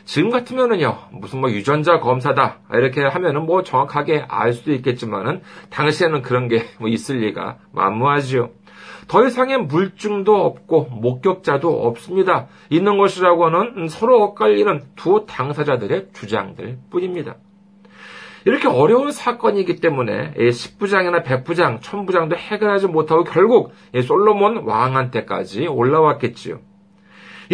지금 0.05 0.29
같으면은요, 0.31 0.97
무슨 1.11 1.39
뭐 1.39 1.49
유전자 1.49 1.99
검사다, 1.99 2.59
이렇게 2.73 3.01
하면은 3.01 3.45
뭐 3.45 3.63
정확하게 3.63 4.25
알 4.27 4.53
수도 4.53 4.73
있겠지만은, 4.73 5.41
당시에는 5.69 6.21
그런 6.21 6.47
게 6.47 6.65
뭐 6.79 6.89
있을 6.89 7.19
리가 7.19 7.57
만무하지요. 7.71 8.49
더 9.07 9.25
이상의 9.25 9.59
물증도 9.59 10.33
없고, 10.33 10.89
목격자도 10.91 11.85
없습니다. 11.87 12.47
있는 12.69 12.97
것이라고는 12.97 13.87
서로 13.87 14.23
엇갈리는 14.23 14.81
두 14.95 15.25
당사자들의 15.27 16.09
주장들 16.13 16.79
뿐입니다. 16.89 17.35
이렇게 18.45 18.67
어려운 18.67 19.11
사건이기 19.11 19.77
때문에 19.77 20.33
10부장이나 20.33 21.23
100부장, 21.23 21.79
1000부장도 21.79 22.35
해결하지 22.35 22.87
못하고 22.87 23.23
결국 23.23 23.71
솔로몬 24.05 24.65
왕한테까지 24.65 25.67
올라왔겠지요. 25.67 26.59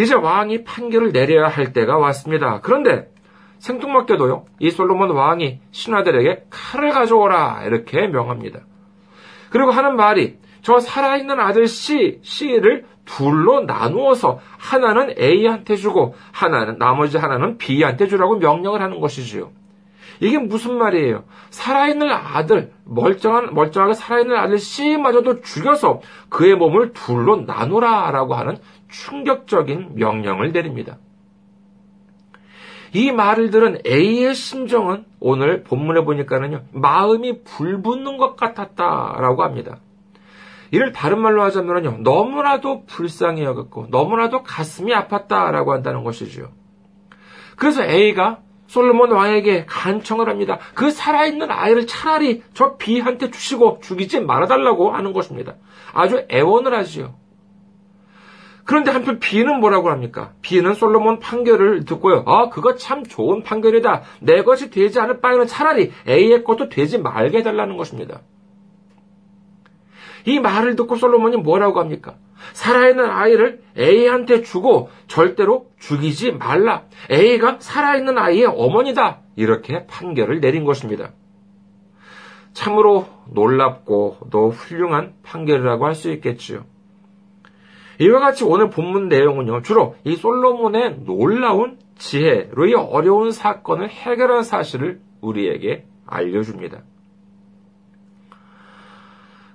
이제 0.00 0.14
왕이 0.14 0.64
판결을 0.64 1.12
내려야 1.12 1.48
할 1.48 1.74
때가 1.74 1.98
왔습니다. 1.98 2.60
그런데 2.62 3.12
생뚱맞게도요, 3.58 4.46
이 4.58 4.70
솔로몬 4.70 5.10
왕이 5.10 5.60
신하들에게 5.72 6.46
칼을 6.48 6.90
가져오라 6.90 7.64
이렇게 7.66 8.06
명합니다. 8.06 8.60
그리고 9.50 9.70
하는 9.70 9.96
말이 9.96 10.38
저 10.62 10.80
살아있는 10.80 11.38
아들 11.38 11.66
C, 11.66 12.20
C를 12.22 12.86
둘로 13.04 13.60
나누어서 13.60 14.38
하나는 14.56 15.14
A한테 15.18 15.76
주고 15.76 16.14
하나는 16.32 16.78
나머지 16.78 17.18
하나는 17.18 17.58
B한테 17.58 18.06
주라고 18.06 18.36
명령을 18.38 18.80
하는 18.80 19.00
것이지요. 19.00 19.50
이게 20.20 20.38
무슨 20.38 20.78
말이에요? 20.78 21.24
살아있는 21.50 22.10
아들, 22.10 22.72
멀쩡한, 22.84 23.54
멀쩡하게 23.54 23.94
살아있는 23.94 24.36
아들 24.36 24.58
C마저도 24.58 25.40
죽여서 25.40 26.00
그의 26.28 26.54
몸을 26.56 26.92
둘로 26.92 27.36
나누라라고 27.42 28.34
하는 28.34 28.58
충격적인 28.90 29.94
명령을 29.94 30.52
내립니다. 30.52 30.98
이 32.92 33.12
말을 33.12 33.50
들은 33.50 33.78
A의 33.86 34.34
심정은 34.34 35.04
오늘 35.20 35.62
본문에 35.62 36.02
보니까는요, 36.04 36.64
마음이 36.72 37.44
불붙는 37.44 38.16
것 38.16 38.36
같았다라고 38.36 39.44
합니다. 39.44 39.78
이를 40.72 40.92
다른 40.92 41.20
말로 41.20 41.42
하자면요, 41.42 41.98
너무나도 42.02 42.84
불쌍히 42.86 43.42
여겼고, 43.42 43.88
너무나도 43.90 44.42
가슴이 44.42 44.92
아팠다라고 44.92 45.68
한다는 45.68 46.04
것이죠. 46.04 46.50
그래서 47.56 47.84
A가 47.84 48.40
솔로몬 48.66 49.10
왕에게 49.10 49.66
간청을 49.66 50.28
합니다. 50.28 50.58
그 50.74 50.92
살아있는 50.92 51.50
아이를 51.50 51.88
차라리 51.88 52.42
저 52.54 52.76
B한테 52.76 53.30
주시고 53.30 53.80
죽이지 53.82 54.20
말아달라고 54.20 54.92
하는 54.92 55.12
것입니다. 55.12 55.56
아주 55.92 56.24
애원을 56.30 56.72
하지요. 56.74 57.19
그런데 58.64 58.90
한편 58.90 59.18
B는 59.18 59.60
뭐라고 59.60 59.90
합니까? 59.90 60.32
B는 60.42 60.74
솔로몬 60.74 61.18
판결을 61.18 61.84
듣고요. 61.84 62.24
아, 62.26 62.50
그거 62.50 62.76
참 62.76 63.04
좋은 63.04 63.42
판결이다. 63.42 64.02
내 64.20 64.42
것이 64.42 64.70
되지 64.70 65.00
않을 65.00 65.20
바에는 65.20 65.46
차라리 65.46 65.90
A의 66.08 66.44
것도 66.44 66.68
되지 66.68 66.98
말게 66.98 67.38
해달라는 67.38 67.76
것입니다. 67.76 68.20
이 70.26 70.38
말을 70.38 70.76
듣고 70.76 70.96
솔로몬이 70.96 71.36
뭐라고 71.36 71.80
합니까? 71.80 72.16
살아있는 72.52 73.04
아이를 73.04 73.62
A한테 73.78 74.42
주고 74.42 74.90
절대로 75.08 75.70
죽이지 75.78 76.32
말라. 76.32 76.84
A가 77.10 77.56
살아있는 77.60 78.18
아이의 78.18 78.46
어머니다. 78.46 79.20
이렇게 79.36 79.86
판결을 79.86 80.40
내린 80.40 80.64
것입니다. 80.64 81.12
참으로 82.52 83.06
놀랍고 83.32 84.18
또 84.30 84.50
훌륭한 84.50 85.14
판결이라고 85.22 85.86
할 85.86 85.94
수 85.94 86.10
있겠지요. 86.10 86.64
이와 88.00 88.18
같이 88.18 88.44
오늘 88.44 88.70
본문 88.70 89.08
내용은요, 89.08 89.60
주로 89.60 89.94
이 90.04 90.16
솔로몬의 90.16 91.04
놀라운 91.04 91.78
지혜로 91.96 92.66
이 92.66 92.74
어려운 92.74 93.30
사건을 93.30 93.90
해결한 93.90 94.42
사실을 94.42 95.00
우리에게 95.20 95.84
알려줍니다. 96.06 96.80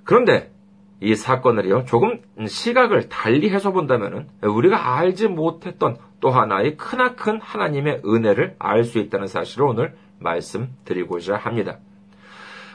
그런데 0.04 0.52
이 1.00 1.16
사건을요, 1.16 1.86
조금 1.86 2.20
시각을 2.46 3.08
달리 3.08 3.50
해서 3.50 3.72
본다면은 3.72 4.28
우리가 4.42 4.96
알지 4.96 5.26
못했던 5.26 5.96
또 6.20 6.30
하나의 6.30 6.76
크나큰 6.76 7.40
하나님의 7.40 8.02
은혜를 8.06 8.54
알 8.60 8.84
수 8.84 8.98
있다는 8.98 9.26
사실을 9.26 9.66
오늘 9.66 9.96
말씀드리고자 10.20 11.34
합니다. 11.36 11.78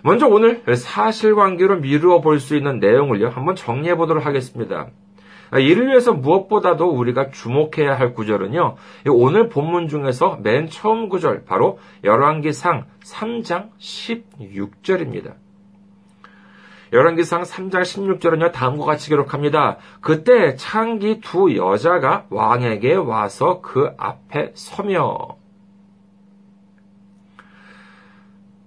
먼저 0.04 0.28
오늘 0.28 0.64
사실관계로 0.76 1.78
미루어 1.78 2.20
볼 2.20 2.40
수 2.40 2.58
있는 2.58 2.80
내용을요, 2.80 3.30
한번 3.30 3.56
정리해 3.56 3.96
보도록 3.96 4.26
하겠습니다. 4.26 4.90
이를 5.60 5.88
위해서 5.88 6.14
무엇보다도 6.14 6.90
우리가 6.90 7.30
주목해야 7.30 7.98
할 7.98 8.14
구절은요, 8.14 8.76
오늘 9.10 9.50
본문 9.50 9.90
중에서 9.90 10.40
맨 10.42 10.70
처음 10.70 11.10
구절, 11.10 11.44
바로 11.44 11.80
열왕기상 12.04 12.86
3장 13.04 13.70
16절입니다. 13.78 15.34
열왕기상 16.94 17.44
3장 17.44 17.82
16절은요, 17.82 18.52
다음과 18.52 18.86
같이 18.86 19.10
기록합니다. 19.10 19.78
그때 20.00 20.56
창기 20.56 21.20
두 21.22 21.56
여자가 21.56 22.26
왕에게 22.30 22.96
와서 22.96 23.62
그 23.62 23.92
앞에 23.98 24.52
서며, 24.54 25.41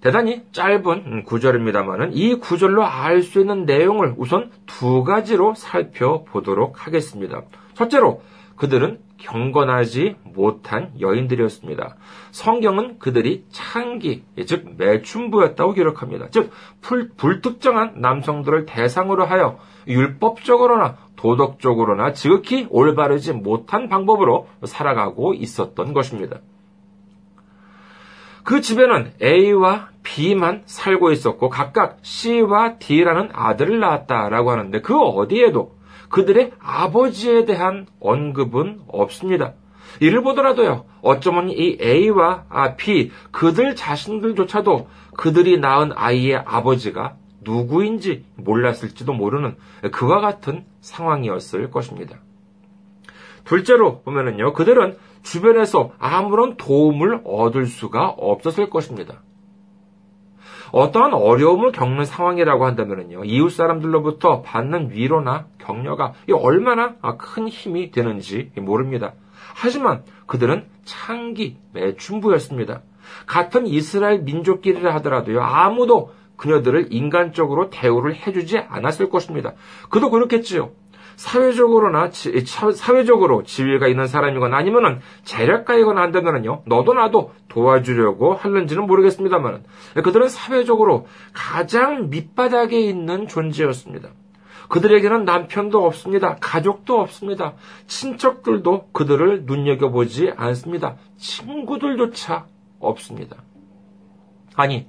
대단히 0.05 0.43
짧은 0.53 1.25
구절입니다만은 1.25 2.13
이 2.13 2.35
구절로 2.35 2.85
알 2.85 3.23
수 3.23 3.41
있는 3.41 3.65
내용을 3.65 4.15
우선 4.19 4.51
두 4.67 5.03
가지로 5.03 5.55
살펴보도록 5.55 6.87
하겠습니다. 6.87 7.41
첫째로 7.73 8.21
그들은 8.57 8.99
경건하지 9.17 10.17
못한 10.25 10.93
여인들이었습니다. 11.01 11.97
성경은 12.33 12.99
그들이 12.99 13.47
창기, 13.49 14.25
즉 14.47 14.75
매춘부였다고 14.77 15.73
기록합니다. 15.73 16.27
즉 16.31 16.51
불, 16.83 17.09
불특정한 17.17 17.95
남성들을 18.03 18.67
대상으로 18.67 19.25
하여 19.25 19.59
율법적으로나 19.89 20.99
도덕적으로나 21.17 22.13
지극히 22.13 22.67
올바르지 22.69 23.33
못한 23.33 23.89
방법으로 23.89 24.49
살아가고 24.65 25.33
있었던 25.33 25.95
것입니다. 25.95 26.41
그 28.45 28.61
집에는 28.61 29.15
A와 29.23 29.89
B만 30.03 30.63
살고 30.67 31.11
있었고 31.13 31.49
각각 31.49 31.99
C와 32.03 32.77
D라는 32.79 33.31
아들을 33.33 33.81
낳았다라고 33.81 34.51
하는데 34.51 34.81
그 34.83 34.99
어디에도 35.01 35.75
그들의 36.11 36.53
아버지에 36.61 37.47
대한 37.47 37.87
언급은 38.01 38.83
없습니다. 38.87 39.55
이를 40.01 40.23
보더라도요, 40.23 40.85
어쩌면 41.03 41.49
이 41.51 41.79
A와 41.81 42.45
B, 42.77 43.11
그들 43.31 43.75
자신들조차도 43.75 44.89
그들이 45.17 45.59
낳은 45.59 45.93
아이의 45.95 46.43
아버지가 46.45 47.17
누구인지 47.43 48.25
몰랐을지도 48.37 49.13
모르는 49.13 49.57
그와 49.93 50.21
같은 50.21 50.65
상황이었을 50.81 51.71
것입니다. 51.71 52.19
둘째로 53.45 54.01
보면은요, 54.03 54.53
그들은 54.53 54.97
주변에서 55.25 55.91
아무런 55.99 56.57
도움을 56.57 57.23
얻을 57.25 57.67
수가 57.67 58.11
없었을 58.11 58.71
것입니다. 58.71 59.23
어떠한 60.71 61.15
어려움을 61.15 61.73
겪는 61.73 62.05
상황이라고 62.05 62.67
한다면요, 62.67 63.25
이웃 63.25 63.51
사람들로부터 63.51 64.43
받는 64.43 64.91
위로나 64.91 65.47
격려가 65.59 66.13
얼마나 66.33 66.95
큰 67.19 67.49
힘이 67.49 67.91
되는지 67.91 68.53
모릅니다. 68.57 69.15
하지만 69.55 70.03
그들은 70.27 70.67
창기 70.85 71.57
매춘부였습니다. 71.73 72.83
같은 73.27 73.67
이스라엘 73.67 74.21
민족끼리라 74.21 74.95
하더라도요, 74.97 75.41
아무도 75.41 76.13
그녀들을 76.37 76.89
인간적으로 76.91 77.71
대우를 77.71 78.15
해주지 78.15 78.59
않았을 78.59 79.09
것입니다. 79.09 79.53
그도 79.91 80.11
그렇겠지요. 80.11 80.73
사회적으로나 81.17 82.11
지, 82.11 82.45
사회적으로 82.45 83.43
지위가 83.43 83.87
있는 83.89 84.07
사람이거나 84.07 84.57
아니면은 84.57 85.01
재력가이거나 85.25 86.01
한다면은요 86.01 86.63
너도 86.67 86.95
나도 86.95 87.33
도와주려고 87.49 88.35
하는지는 88.35 88.87
모르겠습니다만 88.87 89.65
그들은 90.03 90.29
사회적으로 90.29 91.07
가장 91.33 92.11
밑바닥에 92.11 92.81
있는 92.81 93.29
존재였습니다. 93.29 94.11
그들에게는 94.69 95.25
남편도 95.25 95.85
없습니다. 95.85 96.37
가족도 96.41 96.99
없습니다. 97.01 97.55
친척들도 97.87 98.89
그들을 98.93 99.45
눈여겨보지 99.45 100.33
않습니다. 100.37 100.97
친구들조차 101.19 102.47
없습니다. 102.81 103.37
아니, 104.57 104.89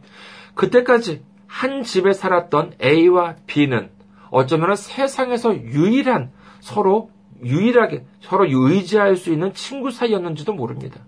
그때까지 0.53 1.23
한 1.47 1.83
집에 1.83 2.13
살았던 2.13 2.73
A와 2.81 3.35
B는 3.47 3.89
어쩌면 4.35 4.75
세상에서 4.75 5.55
유일한 5.55 6.31
서로 6.59 7.09
유일하게 7.43 8.05
서로 8.21 8.45
의지할 8.45 9.15
수 9.15 9.31
있는 9.31 9.53
친구 9.53 9.91
사이였는지도 9.91 10.53
모릅니다. 10.53 11.01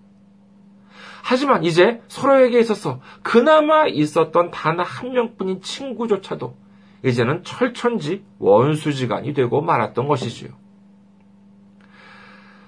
하지만 1.22 1.62
이제 1.64 2.00
서로에게 2.08 2.58
있어서 2.60 3.00
그나마 3.22 3.86
있었던 3.86 4.50
단 4.50 4.80
한 4.80 5.12
명뿐인 5.12 5.60
친구조차도 5.60 6.56
이제는 7.04 7.44
철천지 7.44 8.24
원수지간이 8.38 9.34
되고 9.34 9.60
말았던 9.60 10.08
것이지요. 10.08 10.50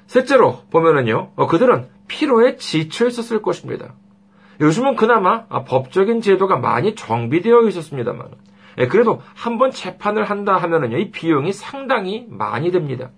셋째로 0.09 0.65
보면은요, 0.71 1.33
어, 1.37 1.47
그들은 1.47 1.89
피로에 2.07 2.57
지쳐 2.57 3.07
있었을 3.07 3.41
것입니다. 3.41 3.95
요즘은 4.61 4.97
그나마 4.97 5.47
법적인 5.47 6.21
제도가 6.21 6.57
많이 6.57 6.95
정비되어 6.95 7.63
있었습니다만, 7.69 8.29
예, 8.29 8.50
그래도 8.89 9.21
한 9.35 9.59
번 9.59 9.71
재판을 9.71 10.25
한다 10.25 10.57
하면은요, 10.57 10.99
이 10.99 11.11
비용이 11.11 11.53
상당히 11.53 12.27
많이 12.29 12.71
됩니다. 12.71 13.11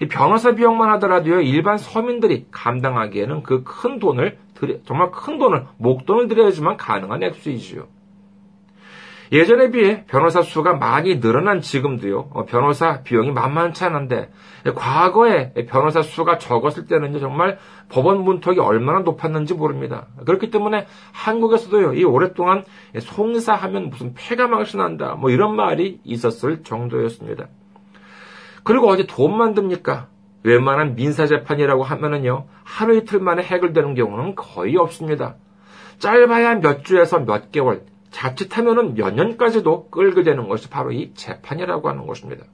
이 0.00 0.06
변호사 0.08 0.54
비용만 0.54 0.90
하더라도요, 0.90 1.40
일반 1.40 1.76
서민들이 1.78 2.46
감당하기에는 2.50 3.42
그 3.42 3.64
큰 3.64 3.98
돈을, 3.98 4.38
들여, 4.54 4.78
정말 4.84 5.10
큰 5.10 5.38
돈을, 5.38 5.66
목돈을 5.78 6.28
들여야지만 6.28 6.76
가능한 6.76 7.22
액수이지요. 7.22 7.86
예전에 9.30 9.70
비해 9.70 10.04
변호사 10.06 10.42
수가 10.42 10.74
많이 10.74 11.20
늘어난 11.20 11.60
지금도요, 11.60 12.30
어, 12.32 12.44
변호사 12.46 13.02
비용이 13.02 13.30
만만치 13.30 13.84
않은데, 13.84 14.30
과거에 14.74 15.52
변호사 15.68 16.02
수가 16.02 16.38
적었을 16.38 16.86
때는 16.86 17.18
정말 17.20 17.58
법원 17.88 18.22
문턱이 18.24 18.58
얼마나 18.58 19.00
높았는지 19.00 19.54
모릅니다. 19.54 20.06
그렇기 20.24 20.50
때문에 20.50 20.86
한국에서도요, 21.12 21.94
이 21.94 22.04
오랫동안 22.04 22.64
송사하면 22.98 23.90
무슨 23.90 24.14
폐가 24.14 24.48
망신한다, 24.48 25.16
뭐 25.16 25.30
이런 25.30 25.56
말이 25.56 26.00
있었을 26.04 26.62
정도였습니다. 26.62 27.48
그리고 28.64 28.88
어디 28.88 29.06
돈만 29.06 29.54
듭니까? 29.54 30.08
웬만한 30.42 30.94
민사재판이라고 30.94 31.82
하면은요, 31.82 32.46
하루 32.64 32.96
이틀 32.96 33.20
만에 33.20 33.42
해결되는 33.42 33.94
경우는 33.94 34.34
거의 34.34 34.76
없습니다. 34.76 35.36
짧아야 35.98 36.60
몇 36.60 36.84
주에서 36.84 37.18
몇 37.18 37.50
개월, 37.50 37.82
자칫하면은 38.10 38.94
몇 38.94 39.14
년까지도 39.14 39.90
끌게 39.90 40.22
되는 40.22 40.48
것이 40.48 40.68
바로 40.68 40.92
이 40.92 41.12
재판이라고 41.14 41.88
하는 41.88 42.06
것입니다. 42.06 42.44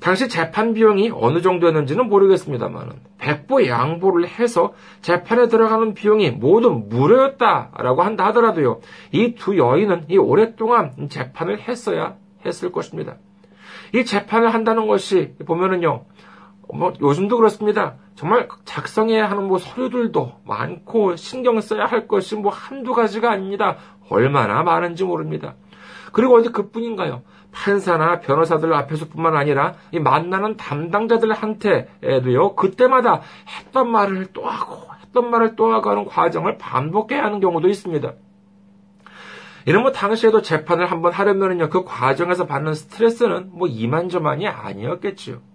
당시 0.00 0.28
재판 0.28 0.72
비용이 0.72 1.10
어느 1.14 1.42
정도였는지는 1.42 2.08
모르겠습니다만 2.08 2.92
백보 3.18 3.66
양보를 3.66 4.26
해서 4.28 4.72
재판에 5.02 5.48
들어가는 5.48 5.92
비용이 5.92 6.30
모두 6.30 6.70
무료였다라고 6.70 8.02
한다 8.02 8.24
하더라도요. 8.26 8.80
이 9.12 9.34
두 9.34 9.58
여인은 9.58 10.06
이 10.08 10.16
오랫동안 10.16 11.08
재판을 11.10 11.60
했어야 11.60 12.16
했을 12.46 12.72
것입니다. 12.72 13.16
이 13.94 14.04
재판을 14.04 14.54
한다는 14.54 14.86
것이 14.86 15.34
보면은요. 15.46 16.04
뭐 16.72 16.92
요즘도 17.00 17.36
그렇습니다. 17.36 17.96
정말 18.14 18.48
작성해야 18.64 19.30
하는 19.30 19.44
뭐 19.48 19.58
서류들도 19.58 20.40
많고 20.44 21.16
신경 21.16 21.60
써야 21.60 21.84
할 21.84 22.06
것이 22.06 22.36
뭐 22.36 22.50
한두 22.52 22.94
가지가 22.94 23.30
아닙니다. 23.30 23.76
얼마나 24.10 24.62
많은지 24.62 25.04
모릅니다. 25.04 25.54
그리고 26.12 26.36
어디 26.36 26.50
그뿐인가요? 26.50 27.22
판사나 27.52 28.20
변호사들 28.20 28.72
앞에서뿐만 28.72 29.36
아니라 29.36 29.74
이 29.92 29.98
만나는 29.98 30.56
담당자들한테도요 30.56 32.54
그때마다 32.54 33.22
했던 33.58 33.90
말을 33.90 34.26
또 34.32 34.46
하고 34.46 34.88
했던 35.02 35.30
말을 35.30 35.56
또 35.56 35.72
하고 35.72 35.90
하는 35.90 36.04
과정을 36.04 36.58
반복해야 36.58 37.24
하는 37.24 37.40
경우도 37.40 37.68
있습니다. 37.68 38.12
이런 39.66 39.82
뭐 39.82 39.92
당시에도 39.92 40.42
재판을 40.42 40.90
한번 40.90 41.12
하려면은요 41.12 41.68
그 41.68 41.84
과정에서 41.84 42.46
받는 42.46 42.74
스트레스는 42.74 43.50
뭐 43.52 43.68
이만저만이 43.68 44.48
아니었겠지요. 44.48 45.49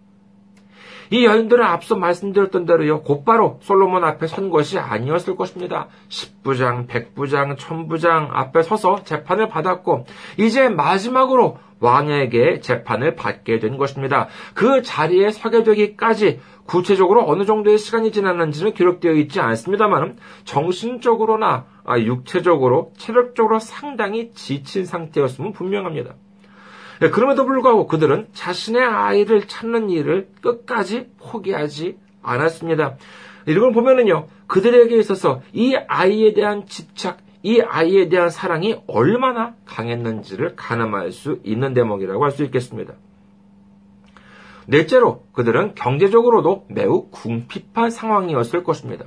이 1.11 1.25
여인들은 1.25 1.63
앞서 1.63 1.95
말씀드렸던 1.95 2.65
대로요, 2.65 3.01
곧바로 3.01 3.59
솔로몬 3.61 4.03
앞에 4.03 4.27
선 4.27 4.49
것이 4.49 4.79
아니었을 4.79 5.35
것입니다. 5.35 5.87
10부장, 6.09 6.87
100부장, 6.87 7.57
1000부장 7.57 8.29
앞에 8.31 8.63
서서 8.63 9.03
재판을 9.03 9.47
받았고, 9.47 10.05
이제 10.37 10.69
마지막으로 10.69 11.57
왕에게 11.79 12.61
재판을 12.61 13.15
받게 13.15 13.59
된 13.59 13.77
것입니다. 13.77 14.27
그 14.53 14.81
자리에 14.81 15.31
서게 15.31 15.63
되기까지 15.63 16.39
구체적으로 16.65 17.27
어느 17.27 17.45
정도의 17.45 17.77
시간이 17.77 18.11
지났는지는 18.11 18.73
기록되어 18.73 19.11
있지 19.13 19.39
않습니다만, 19.39 20.17
정신적으로나 20.45 21.65
육체적으로, 21.99 22.91
체력적으로 22.97 23.59
상당히 23.59 24.31
지친 24.31 24.85
상태였으면 24.85 25.51
분명합니다. 25.51 26.15
예, 27.01 27.09
그럼에도 27.09 27.45
불구하고 27.45 27.87
그들은 27.87 28.27
자신의 28.33 28.83
아이를 28.83 29.47
찾는 29.47 29.89
일을 29.89 30.29
끝까지 30.41 31.09
포기하지 31.19 31.97
않았습니다. 32.21 32.97
이걸 33.47 33.71
보면은요, 33.73 34.27
그들에게 34.47 34.97
있어서 34.97 35.41
이 35.53 35.75
아이에 35.75 36.33
대한 36.33 36.65
집착, 36.65 37.17
이 37.43 37.61
아이에 37.61 38.09
대한 38.09 38.29
사랑이 38.29 38.81
얼마나 38.87 39.53
강했는지를 39.65 40.55
가늠할 40.55 41.11
수 41.11 41.39
있는 41.43 41.73
대목이라고 41.73 42.23
할 42.23 42.31
수 42.31 42.43
있겠습니다. 42.43 42.93
넷째로 44.67 45.23
그들은 45.33 45.75
경제적으로도 45.75 46.65
매우 46.69 47.07
궁핍한 47.11 47.91
상황이었을 47.91 48.63
것입니다. 48.63 49.05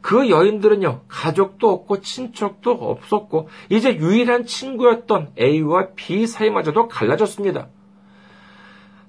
그 0.00 0.30
여인들은요, 0.30 1.02
가족도 1.08 1.70
없고 1.70 2.00
친척도 2.00 2.72
없었고, 2.72 3.48
이제 3.68 3.96
유일한 3.96 4.46
친구였던 4.46 5.32
A와 5.38 5.88
B 5.94 6.26
사이마저도 6.26 6.88
갈라졌습니다. 6.88 7.68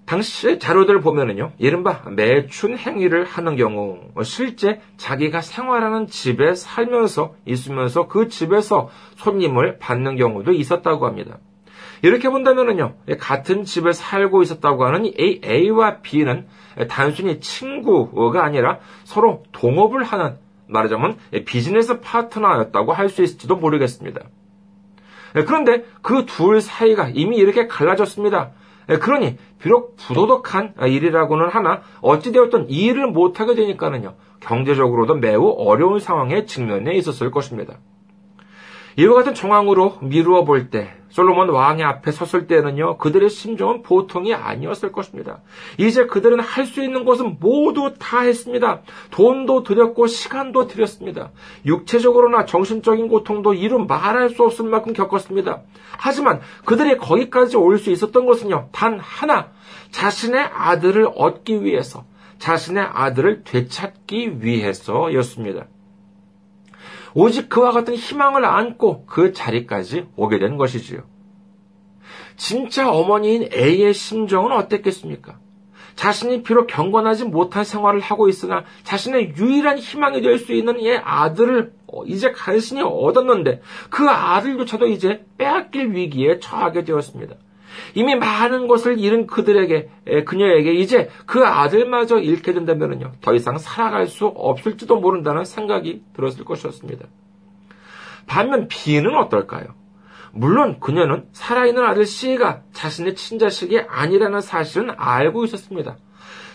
당시 0.05 0.59
자료들 0.59 0.95
을 0.95 1.01
보면은요, 1.01 1.53
이른바 1.57 2.01
매춘 2.09 2.77
행위를 2.77 3.23
하는 3.23 3.55
경우, 3.55 3.99
실제 4.23 4.81
자기가 4.97 5.39
생활하는 5.39 6.07
집에 6.07 6.53
살면서 6.53 7.35
있으면서 7.45 8.07
그 8.07 8.27
집에서 8.27 8.89
손님을 9.15 9.77
받는 9.77 10.17
경우도 10.17 10.51
있었다고 10.51 11.05
합니다. 11.05 11.37
이렇게 12.01 12.29
본다면은요, 12.29 12.95
같은 13.19 13.63
집에 13.63 13.93
살고 13.93 14.41
있었다고 14.41 14.85
하는 14.85 15.11
A와 15.17 16.01
B는 16.01 16.47
단순히 16.89 17.39
친구가 17.39 18.43
아니라 18.43 18.79
서로 19.03 19.43
동업을 19.51 20.03
하는 20.03 20.37
말하자면 20.71 21.17
비즈니스 21.45 21.99
파트너였다고 21.99 22.93
할 22.93 23.09
수 23.09 23.21
있을지도 23.23 23.57
모르겠습니다. 23.57 24.21
그런데 25.33 25.83
그 26.01 26.25
둘 26.25 26.61
사이가 26.61 27.09
이미 27.13 27.37
이렇게 27.37 27.67
갈라졌습니다. 27.67 28.51
그러니 28.99 29.37
비록 29.59 29.95
부도덕한 29.97 30.73
일이라고는 30.87 31.49
하나 31.49 31.81
어찌되었던 32.01 32.67
이 32.69 32.85
일을 32.85 33.07
못하게 33.07 33.55
되니까는요 33.55 34.15
경제적으로도 34.39 35.15
매우 35.15 35.53
어려운 35.57 35.99
상황에 35.99 36.45
직면해 36.45 36.95
있었을 36.95 37.31
것입니다. 37.31 37.77
이와 38.97 39.13
같은 39.15 39.33
정황으로 39.33 39.97
미루어 40.01 40.43
볼 40.43 40.69
때 40.69 40.93
솔로몬 41.11 41.49
왕의 41.49 41.83
앞에 41.83 42.11
섰을 42.11 42.47
때는요 42.47 42.97
그들의 42.97 43.29
심정은 43.29 43.83
보통이 43.83 44.33
아니었을 44.33 44.91
것입니다. 44.91 45.41
이제 45.77 46.05
그들은 46.05 46.39
할 46.39 46.65
수 46.65 46.81
있는 46.81 47.03
것은 47.05 47.37
모두 47.39 47.93
다 47.99 48.21
했습니다. 48.21 48.81
돈도 49.11 49.63
들였고 49.63 50.07
시간도 50.07 50.67
들였습니다. 50.67 51.31
육체적으로나 51.65 52.45
정신적인 52.45 53.09
고통도 53.09 53.53
이루 53.53 53.79
말할 53.85 54.29
수 54.29 54.43
없을 54.43 54.65
만큼 54.65 54.93
겪었습니다. 54.93 55.61
하지만 55.97 56.39
그들이 56.65 56.97
거기까지 56.97 57.57
올 57.57 57.77
수 57.77 57.91
있었던 57.91 58.25
것은요 58.25 58.69
단 58.71 58.99
하나 58.99 59.49
자신의 59.91 60.41
아들을 60.53 61.09
얻기 61.15 61.63
위해서 61.63 62.05
자신의 62.39 62.83
아들을 62.91 63.43
되찾기 63.43 64.43
위해서였습니다. 64.43 65.65
오직 67.13 67.49
그와 67.49 67.71
같은 67.71 67.95
희망을 67.95 68.45
안고 68.45 69.05
그 69.05 69.33
자리까지 69.33 70.07
오게 70.15 70.39
된 70.39 70.57
것이지요. 70.57 71.03
진짜 72.37 72.89
어머니인 72.89 73.49
A의 73.53 73.93
심정은 73.93 74.51
어땠겠습니까? 74.51 75.39
자신이 75.95 76.41
비록 76.43 76.67
경건하지 76.67 77.25
못한 77.25 77.63
생활을 77.63 77.99
하고 77.99 78.29
있으나 78.29 78.63
자신의 78.83 79.35
유일한 79.37 79.77
희망이 79.77 80.21
될 80.21 80.39
수 80.39 80.53
있는 80.53 80.79
이 80.79 80.91
아들을 80.95 81.73
이제 82.07 82.31
간신히 82.31 82.81
얻었는데 82.81 83.61
그 83.89 84.09
아들조차도 84.09 84.87
이제 84.87 85.25
빼앗길 85.37 85.91
위기에 85.93 86.39
처하게 86.39 86.85
되었습니다. 86.85 87.35
이미 87.95 88.15
많은 88.15 88.67
것을 88.67 88.99
잃은 88.99 89.27
그들에게, 89.27 89.89
그녀에게 90.25 90.73
이제 90.73 91.09
그 91.25 91.45
아들마저 91.45 92.19
잃게 92.19 92.53
된다면요. 92.53 93.13
더 93.21 93.33
이상 93.33 93.57
살아갈 93.57 94.07
수 94.07 94.27
없을지도 94.27 94.97
모른다는 94.97 95.45
생각이 95.45 96.03
들었을 96.13 96.45
것이었습니다. 96.45 97.05
반면 98.27 98.67
B는 98.67 99.15
어떨까요? 99.15 99.65
물론 100.33 100.79
그녀는 100.79 101.25
살아있는 101.33 101.83
아들 101.83 102.05
C가 102.05 102.61
자신의 102.71 103.15
친자식이 103.15 103.81
아니라는 103.81 104.39
사실은 104.39 104.91
알고 104.95 105.43
있었습니다. 105.45 105.97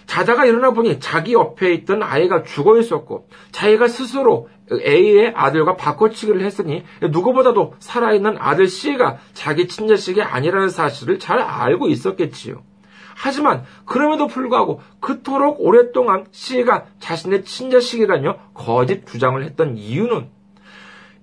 자다가 0.07 0.45
일어나 0.45 0.71
보니 0.71 1.01
자기 1.01 1.35
옆에 1.35 1.75
있던 1.75 2.03
아이가 2.03 2.43
죽어 2.43 2.79
있었고 2.79 3.29
자기가 3.53 3.89
스스로 3.89 4.49
A의 4.73 5.33
아들과 5.35 5.77
바꿔치기를 5.77 6.41
했으니 6.43 6.85
누구보다도 7.03 7.75
살아있는 7.79 8.37
아들 8.39 8.67
C가 8.69 9.19
자기 9.33 9.69
친자식이 9.69 10.23
아니라는 10.23 10.69
사실을 10.69 11.19
잘 11.19 11.39
알고 11.39 11.89
있었겠지요. 11.89 12.63
하지만 13.17 13.65
그럼에도 13.85 14.27
불구하고 14.27 14.81
그토록 15.01 15.57
오랫동안 15.61 16.27
C가 16.33 16.87
자신의 17.01 17.45
친자식이라며 17.45 18.37
거짓 18.55 19.07
주장을 19.07 19.43
했던 19.43 19.77
이유는 19.77 20.36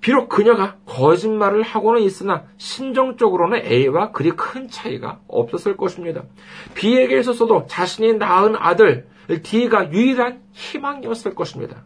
비록 0.03 0.27
그녀가 0.27 0.75
거짓말을 0.85 1.63
하고는 1.63 2.01
있으나 2.01 2.43
심정적으로는 2.57 3.65
A와 3.65 4.11
그리 4.11 4.31
큰 4.31 4.67
차이가 4.67 5.21
없었을 5.29 5.77
것입니다. 5.77 6.23
B에게 6.75 7.17
있어서도 7.19 7.67
자신이 7.67 8.15
낳은 8.15 8.57
아들 8.57 9.07
D가 9.43 9.93
유일한 9.93 10.41
희망이었을 10.51 11.33
것입니다. 11.33 11.85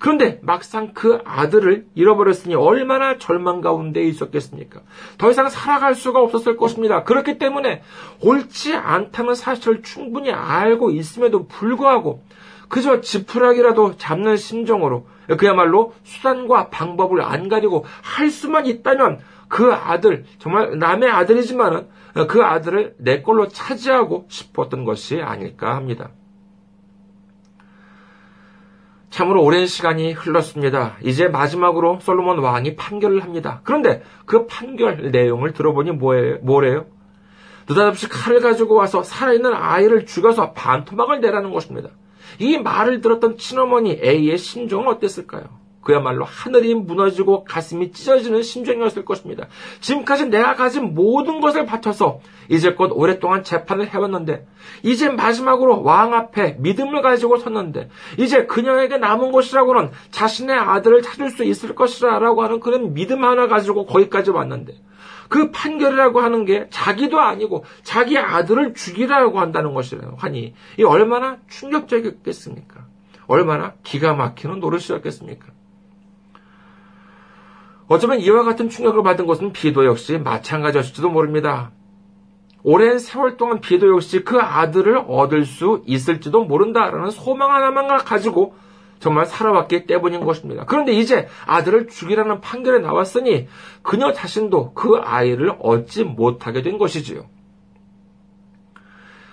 그런데 0.00 0.40
막상 0.42 0.92
그 0.92 1.20
아들을 1.24 1.86
잃어버렸으니 1.94 2.56
얼마나 2.56 3.18
절망 3.18 3.60
가운데 3.60 4.02
있었겠습니까? 4.02 4.80
더 5.16 5.30
이상 5.30 5.48
살아갈 5.48 5.94
수가 5.94 6.20
없었을 6.20 6.56
것입니다. 6.56 7.04
그렇기 7.04 7.38
때문에 7.38 7.82
옳지 8.20 8.74
않다는 8.74 9.36
사실을 9.36 9.82
충분히 9.82 10.32
알고 10.32 10.90
있음에도 10.90 11.46
불구하고 11.46 12.24
그저 12.68 13.00
지푸라기라도 13.00 13.96
잡는 13.96 14.36
심정으로 14.36 15.06
그야말로 15.38 15.94
수단과 16.02 16.70
방법을 16.70 17.22
안 17.22 17.48
가지고 17.48 17.84
할 18.02 18.30
수만 18.30 18.66
있다면 18.66 19.20
그 19.48 19.72
아들, 19.72 20.24
정말 20.38 20.78
남의 20.78 21.10
아들이지만은 21.10 21.88
그 22.28 22.42
아들을 22.42 22.94
내 22.98 23.22
걸로 23.22 23.48
차지하고 23.48 24.26
싶었던 24.28 24.84
것이 24.84 25.20
아닐까 25.20 25.74
합니다. 25.74 26.10
참으로 29.10 29.42
오랜 29.42 29.66
시간이 29.66 30.12
흘렀습니다. 30.12 30.96
이제 31.02 31.26
마지막으로 31.26 31.98
솔로몬 32.00 32.38
왕이 32.38 32.76
판결을 32.76 33.22
합니다. 33.24 33.60
그런데 33.64 34.02
그 34.24 34.46
판결 34.46 35.10
내용을 35.10 35.52
들어보니 35.52 35.92
뭐예요? 35.92 36.38
뭐래요? 36.42 36.86
느닷없이 37.68 38.08
칼을 38.08 38.40
가지고 38.40 38.76
와서 38.76 39.02
살아있는 39.02 39.52
아이를 39.52 40.06
죽여서 40.06 40.52
반토막을 40.52 41.20
내라는 41.20 41.50
것입니다. 41.50 41.90
이 42.38 42.58
말을 42.58 43.00
들었던 43.00 43.36
친어머니 43.36 43.98
A의 44.02 44.38
심정은 44.38 44.88
어땠을까요? 44.88 45.60
그야말로 45.82 46.24
하늘이 46.24 46.74
무너지고 46.74 47.44
가슴이 47.44 47.92
찢어지는 47.92 48.42
심정이었을 48.42 49.04
것입니다. 49.04 49.46
지금까지 49.80 50.26
내가 50.26 50.54
가진 50.54 50.94
모든 50.94 51.40
것을 51.40 51.64
바쳐서 51.64 52.20
이제껏 52.48 52.90
오랫동안 52.92 53.42
재판을 53.44 53.88
해왔는데 53.88 54.46
이제 54.82 55.08
마지막으로 55.08 55.82
왕 55.82 56.12
앞에 56.12 56.56
믿음을 56.58 57.00
가지고 57.00 57.38
섰는데 57.38 57.88
이제 58.18 58.44
그녀에게 58.46 58.98
남은 58.98 59.32
것이라고는 59.32 59.90
자신의 60.10 60.56
아들을 60.56 61.02
찾을 61.02 61.30
수 61.30 61.44
있을 61.44 61.74
것이라고 61.74 62.42
하는 62.42 62.60
그런 62.60 62.92
믿음 62.92 63.24
하나 63.24 63.46
가지고 63.46 63.86
거기까지 63.86 64.30
왔는데 64.30 64.74
그 65.30 65.52
판결이라고 65.52 66.20
하는 66.20 66.44
게 66.44 66.66
자기도 66.70 67.20
아니고 67.20 67.64
자기 67.82 68.18
아들을 68.18 68.74
죽이라고 68.74 69.38
한다는 69.38 69.72
것이라고 69.72 70.16
하니 70.16 70.54
이 70.78 70.82
얼마나 70.82 71.38
충격적이었겠습니까? 71.48 72.84
얼마나 73.28 73.74
기가 73.84 74.12
막히는 74.12 74.58
노릇이었겠습니까? 74.58 75.46
어쩌면 77.86 78.20
이와 78.20 78.42
같은 78.42 78.68
충격을 78.68 79.04
받은 79.04 79.26
것은 79.26 79.52
비도 79.52 79.86
역시 79.86 80.18
마찬가지였을지도 80.18 81.08
모릅니다. 81.10 81.70
오랜 82.64 82.98
세월 82.98 83.36
동안 83.36 83.60
비도 83.60 83.88
역시 83.88 84.24
그 84.24 84.40
아들을 84.40 85.04
얻을 85.06 85.44
수 85.44 85.82
있을지도 85.86 86.44
모른다라는 86.44 87.10
소망 87.10 87.54
하나만 87.54 87.86
가지고 88.04 88.54
정말 89.00 89.26
살아왔기 89.26 89.86
때문인 89.86 90.24
것입니다. 90.24 90.64
그런데 90.66 90.92
이제 90.92 91.26
아들을 91.46 91.88
죽이라는 91.88 92.40
판결에 92.40 92.78
나왔으니 92.78 93.48
그녀 93.82 94.12
자신도 94.12 94.74
그 94.74 94.96
아이를 95.02 95.56
얻지 95.58 96.04
못하게 96.04 96.62
된 96.62 96.78
것이지요. 96.78 97.26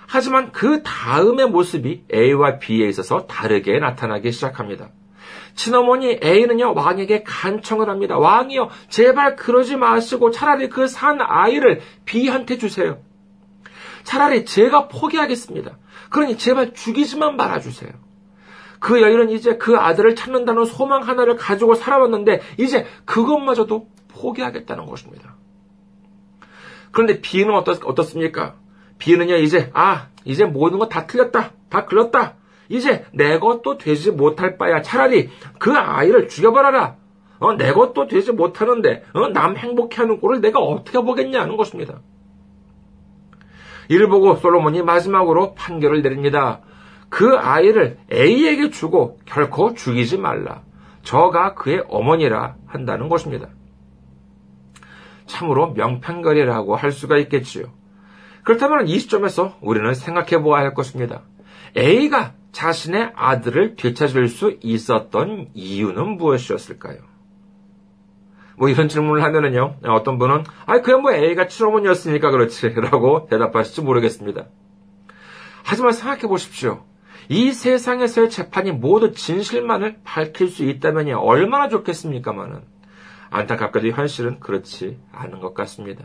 하지만 0.06 0.52
그 0.52 0.82
다음의 0.82 1.50
모습이 1.50 2.04
A와 2.12 2.58
B에 2.58 2.88
있어서 2.88 3.26
다르게 3.26 3.78
나타나기 3.78 4.32
시작합니다. 4.32 4.88
친어머니 5.54 6.18
A는요, 6.22 6.72
왕에게 6.74 7.24
간청을 7.24 7.90
합니다. 7.90 8.16
왕이요, 8.16 8.70
제발 8.88 9.36
그러지 9.36 9.76
마시고 9.76 10.30
차라리 10.30 10.70
그 10.70 10.86
산 10.86 11.20
아이를 11.20 11.82
B한테 12.06 12.56
주세요. 12.56 13.02
차라리 14.04 14.46
제가 14.46 14.88
포기하겠습니다. 14.88 15.76
그러니 16.08 16.38
제발 16.38 16.72
죽이지만 16.72 17.36
말아주세요. 17.36 17.90
그 18.80 19.00
여인은 19.02 19.30
이제 19.30 19.56
그 19.56 19.76
아들을 19.76 20.14
찾는다는 20.14 20.64
소망 20.64 21.02
하나를 21.02 21.36
가지고 21.36 21.74
살아왔는데 21.74 22.40
이제 22.58 22.86
그것마저도 23.04 23.88
포기하겠다는 24.08 24.86
것입니다. 24.86 25.34
그런데 26.90 27.20
B는 27.20 27.54
어떻, 27.54 27.80
어떻습니까? 27.84 28.54
B는요, 28.98 29.36
이제, 29.36 29.70
아, 29.74 30.08
이제 30.24 30.44
모든 30.44 30.78
거 30.78 30.88
다 30.88 31.06
틀렸다. 31.06 31.52
다 31.68 31.84
글렀다. 31.84 32.34
이제 32.68 33.04
내 33.12 33.38
것도 33.38 33.78
되지 33.78 34.10
못할 34.10 34.58
바야. 34.58 34.82
차라리 34.82 35.30
그 35.58 35.72
아이를 35.72 36.28
죽여버려라. 36.28 36.96
어, 37.38 37.52
내 37.54 37.72
것도 37.72 38.08
되지 38.08 38.32
못하는데, 38.32 39.04
어, 39.12 39.28
남 39.28 39.56
행복해 39.56 39.96
하는 39.96 40.18
꼴을 40.20 40.40
내가 40.40 40.58
어떻게 40.60 40.98
보겠냐는 41.00 41.56
것입니다. 41.56 42.00
이를 43.88 44.08
보고 44.08 44.34
솔로몬이 44.36 44.82
마지막으로 44.82 45.54
판결을 45.54 46.02
내립니다. 46.02 46.60
그 47.08 47.36
아이를 47.36 47.98
A에게 48.12 48.70
주고 48.70 49.18
결코 49.24 49.74
죽이지 49.74 50.18
말라. 50.18 50.62
저가 51.02 51.54
그의 51.54 51.84
어머니라 51.88 52.56
한다는 52.66 53.08
것입니다. 53.08 53.48
참으로 55.26 55.72
명판결이라고 55.72 56.76
할 56.76 56.92
수가 56.92 57.18
있겠지요. 57.18 57.66
그렇다면 58.44 58.88
이 58.88 58.98
시점에서 58.98 59.56
우리는 59.60 59.92
생각해 59.94 60.42
보아야 60.42 60.64
할 60.64 60.74
것입니다. 60.74 61.22
A가 61.76 62.34
자신의 62.52 63.12
아들을 63.14 63.76
되찾을 63.76 64.28
수 64.28 64.56
있었던 64.62 65.50
이유는 65.54 66.16
무엇이었을까요? 66.16 66.98
뭐 68.56 68.68
이런 68.68 68.88
질문을 68.88 69.22
하면은요, 69.22 69.76
어떤 69.84 70.18
분은, 70.18 70.44
아, 70.66 70.80
그냥 70.80 71.02
뭐 71.02 71.12
A가 71.12 71.46
친어머니였으니까 71.46 72.30
그렇지. 72.30 72.70
라고 72.70 73.28
대답하실지 73.30 73.82
모르겠습니다. 73.82 74.46
하지만 75.62 75.92
생각해 75.92 76.22
보십시오. 76.22 76.84
이 77.28 77.52
세상에서의 77.52 78.30
재판이 78.30 78.72
모두 78.72 79.12
진실만을 79.12 80.00
밝힐 80.02 80.48
수 80.48 80.64
있다면 80.64 81.14
얼마나 81.14 81.68
좋겠습니까마는 81.68 82.62
안타깝게도 83.30 83.88
현실은 83.88 84.40
그렇지 84.40 84.98
않은 85.12 85.40
것 85.40 85.52
같습니다. 85.52 86.04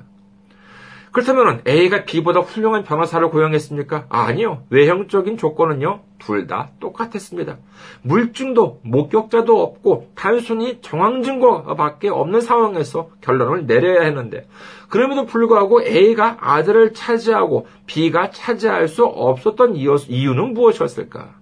그렇다면 1.14 1.62
A가 1.68 2.06
B보다 2.06 2.40
훌륭한 2.40 2.84
변호사를 2.84 3.30
고용했습니까? 3.30 4.08
아니요. 4.10 4.64
외형적인 4.72 5.38
조건은요. 5.38 6.02
둘 6.18 6.48
다 6.48 6.72
똑같았습니다. 6.80 7.58
물증도 8.02 8.80
목격자도 8.84 9.62
없고 9.62 10.10
단순히 10.16 10.80
정황 10.82 11.22
증거밖에 11.22 12.10
없는 12.10 12.42
상황에서 12.42 13.12
결론을 13.22 13.68
내려야 13.68 14.02
했는데 14.04 14.48
그럼에도 14.90 15.26
불구하고 15.26 15.84
A가 15.84 16.38
아들을 16.40 16.94
차지하고 16.94 17.68
B가 17.86 18.32
차지할 18.32 18.88
수 18.88 19.06
없었던 19.06 19.76
이유는 19.76 20.54
무엇이었을까? 20.54 21.36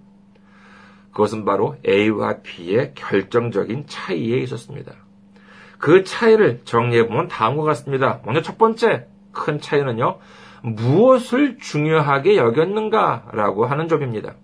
그것은 1.12 1.44
바로 1.44 1.76
A와 1.86 2.42
B의 2.42 2.92
결정적인 2.94 3.84
차이에 3.86 4.38
있었습니다. 4.38 4.92
그 5.78 6.04
차이를 6.04 6.60
정리해보면 6.64 7.28
다음과 7.28 7.64
같습니다. 7.64 8.20
먼저 8.24 8.40
첫 8.42 8.56
번째, 8.58 9.06
큰 9.32 9.60
차이는요, 9.60 10.18
무엇을 10.62 11.58
중요하게 11.58 12.36
여겼는가라고 12.36 13.66
하는 13.66 13.88
점입니다. 13.88 14.34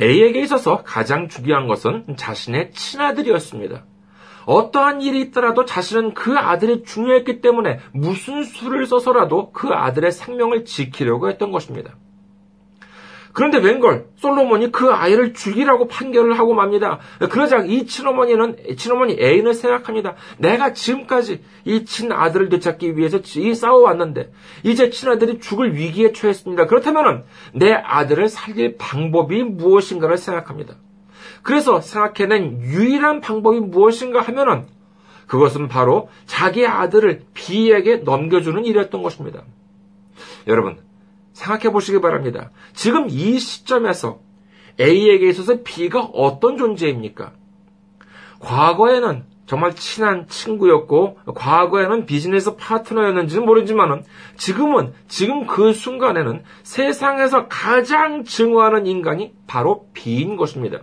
A에게 0.00 0.40
있어서 0.42 0.82
가장 0.82 1.28
중요한 1.28 1.66
것은 1.66 2.16
자신의 2.16 2.70
친아들이었습니다. 2.72 3.84
어떠한 4.46 5.02
일이 5.02 5.20
있더라도 5.22 5.64
자신은 5.64 6.14
그 6.14 6.38
아들이 6.38 6.82
중요했기 6.82 7.40
때문에 7.40 7.80
무슨 7.92 8.44
수를 8.44 8.86
써서라도 8.86 9.52
그 9.52 9.68
아들의 9.68 10.10
생명을 10.10 10.64
지키려고 10.64 11.28
했던 11.28 11.50
것입니다. 11.50 11.96
그런데 13.38 13.58
웬걸 13.58 14.06
솔로몬이 14.16 14.72
그 14.72 14.90
아이를 14.90 15.32
죽이라고 15.32 15.86
판결을 15.86 16.36
하고 16.40 16.54
맙니다. 16.54 16.98
그러자 17.30 17.58
이 17.58 17.86
친어머니는 17.86 18.56
친어머니 18.76 19.16
애인을 19.16 19.54
생각합니다. 19.54 20.16
내가 20.38 20.72
지금까지 20.72 21.44
이 21.64 21.84
친아들을 21.84 22.48
되찾기 22.48 22.96
위해서 22.96 23.20
이 23.36 23.54
싸워왔는데 23.54 24.32
이제 24.64 24.90
친아들이 24.90 25.38
죽을 25.38 25.76
위기에 25.76 26.10
처했습니다. 26.10 26.66
그렇다면 26.66 27.26
내 27.52 27.72
아들을 27.72 28.28
살릴 28.28 28.76
방법이 28.76 29.44
무엇인가를 29.44 30.18
생각합니다. 30.18 30.74
그래서 31.42 31.80
생각해낸 31.80 32.60
유일한 32.60 33.20
방법이 33.20 33.60
무엇인가 33.60 34.20
하면은 34.20 34.66
그것은 35.28 35.68
바로 35.68 36.08
자기 36.26 36.66
아들을 36.66 37.22
B에게 37.34 37.98
넘겨주는 37.98 38.64
일이었던 38.64 39.00
것입니다. 39.00 39.44
여러분, 40.48 40.87
생각해 41.38 41.70
보시기 41.72 42.00
바랍니다. 42.00 42.50
지금 42.74 43.06
이 43.08 43.38
시점에서 43.38 44.18
A에게 44.80 45.28
있어서 45.28 45.62
B가 45.62 46.00
어떤 46.12 46.56
존재입니까? 46.56 47.32
과거에는 48.40 49.24
정말 49.46 49.74
친한 49.74 50.26
친구였고, 50.28 51.18
과거에는 51.34 52.06
비즈니스 52.06 52.54
파트너였는지는 52.56 53.46
모르지만은, 53.46 54.02
지금은, 54.36 54.92
지금 55.06 55.46
그 55.46 55.72
순간에는 55.72 56.42
세상에서 56.64 57.48
가장 57.48 58.24
증오하는 58.24 58.86
인간이 58.86 59.32
바로 59.46 59.88
B인 59.94 60.36
것입니다. 60.36 60.80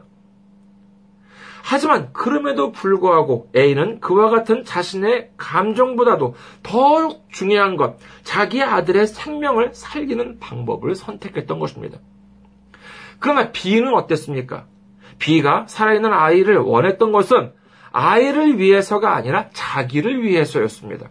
하지만 1.67 2.13
그럼에도 2.13 2.71
불구하고 2.71 3.49
A는 3.55 3.99
그와 3.99 4.29
같은 4.29 4.63
자신의 4.63 5.31
감정보다도 5.35 6.35
더욱 6.61 7.25
중요한 7.31 7.75
것, 7.75 7.97
자기 8.21 8.61
아들의 8.61 9.07
생명을 9.07 9.73
살리는 9.73 10.37
방법을 10.39 10.93
선택했던 10.93 11.57
것입니다. 11.57 11.97
그러나 13.17 13.51
B는 13.51 13.95
어땠습니까? 13.95 14.67
B가 15.17 15.65
살아있는 15.67 16.13
아이를 16.13 16.57
원했던 16.57 17.11
것은 17.11 17.51
아이를 17.91 18.59
위해서가 18.59 19.15
아니라 19.15 19.49
자기를 19.51 20.21
위해서였습니다. 20.21 21.09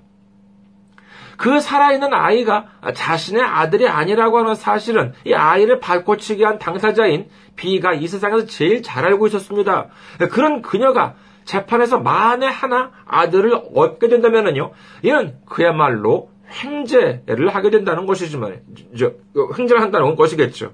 그 1.37 1.61
살아있는 1.61 2.13
아이가 2.13 2.67
자신의 2.95 3.43
아들이 3.43 3.89
아니라고 3.89 4.39
하는 4.39 4.55
사실은 4.55 5.13
이 5.25 5.35
아이를 5.35 5.81
발코치게 5.81 6.45
한 6.45 6.59
당사자인 6.59 7.29
B가 7.57 7.95
이 7.95 8.07
세상에서 8.07 8.47
제일 8.47 8.83
잘 8.83 9.05
알고 9.05 9.27
있었습니다. 9.29 9.89
그런 10.31 10.63
그녀가 10.63 11.15
재판에서 11.45 11.99
만에 11.99 12.47
하나 12.47 12.91
아들을 13.07 13.53
얻게 13.75 14.09
된다면요, 14.09 14.73
이는 15.03 15.37
그야말로 15.47 16.31
횡재를 16.63 17.49
하게 17.55 17.71
된다는 17.71 18.07
것이지만, 18.07 18.63
횡재를 19.59 19.83
한다는 19.83 20.17
것이겠죠. 20.17 20.73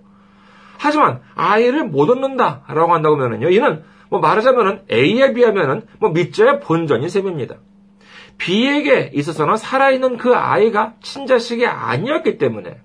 하지만 0.79 1.20
아이를 1.35 1.85
못 1.85 2.09
얻는다라고 2.09 2.94
한다고 2.94 3.20
하면요, 3.20 3.51
이는 3.51 3.83
뭐 4.09 4.20
말하자면은 4.20 4.83
A에 4.90 5.33
비하면은 5.33 5.83
뭐 5.99 6.11
밑자의 6.11 6.61
본전인 6.61 7.09
셈입니다. 7.09 7.57
B에게 8.40 9.11
있어서는 9.14 9.57
살아있는 9.57 10.16
그 10.16 10.35
아이가 10.35 10.94
친자식이 11.03 11.66
아니었기 11.66 12.38
때문에 12.38 12.81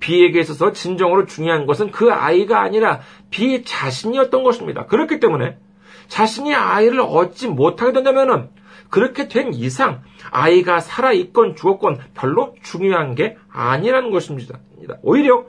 B에게 0.00 0.40
있어서 0.40 0.72
진정으로 0.72 1.26
중요한 1.26 1.66
것은 1.66 1.90
그 1.90 2.10
아이가 2.10 2.60
아니라 2.62 3.00
B 3.30 3.64
자신이었던 3.64 4.42
것입니다. 4.42 4.86
그렇기 4.86 5.20
때문에 5.20 5.58
자신이 6.08 6.54
아이를 6.54 7.00
얻지 7.00 7.48
못하게 7.48 7.92
된다면은 7.92 8.48
그렇게 8.88 9.28
된 9.28 9.52
이상 9.52 10.02
아이가 10.30 10.80
살아있건 10.80 11.56
죽었건 11.56 11.98
별로 12.14 12.54
중요한 12.62 13.14
게 13.14 13.36
아니라는 13.50 14.10
것입니다. 14.10 14.58
오히려 15.02 15.44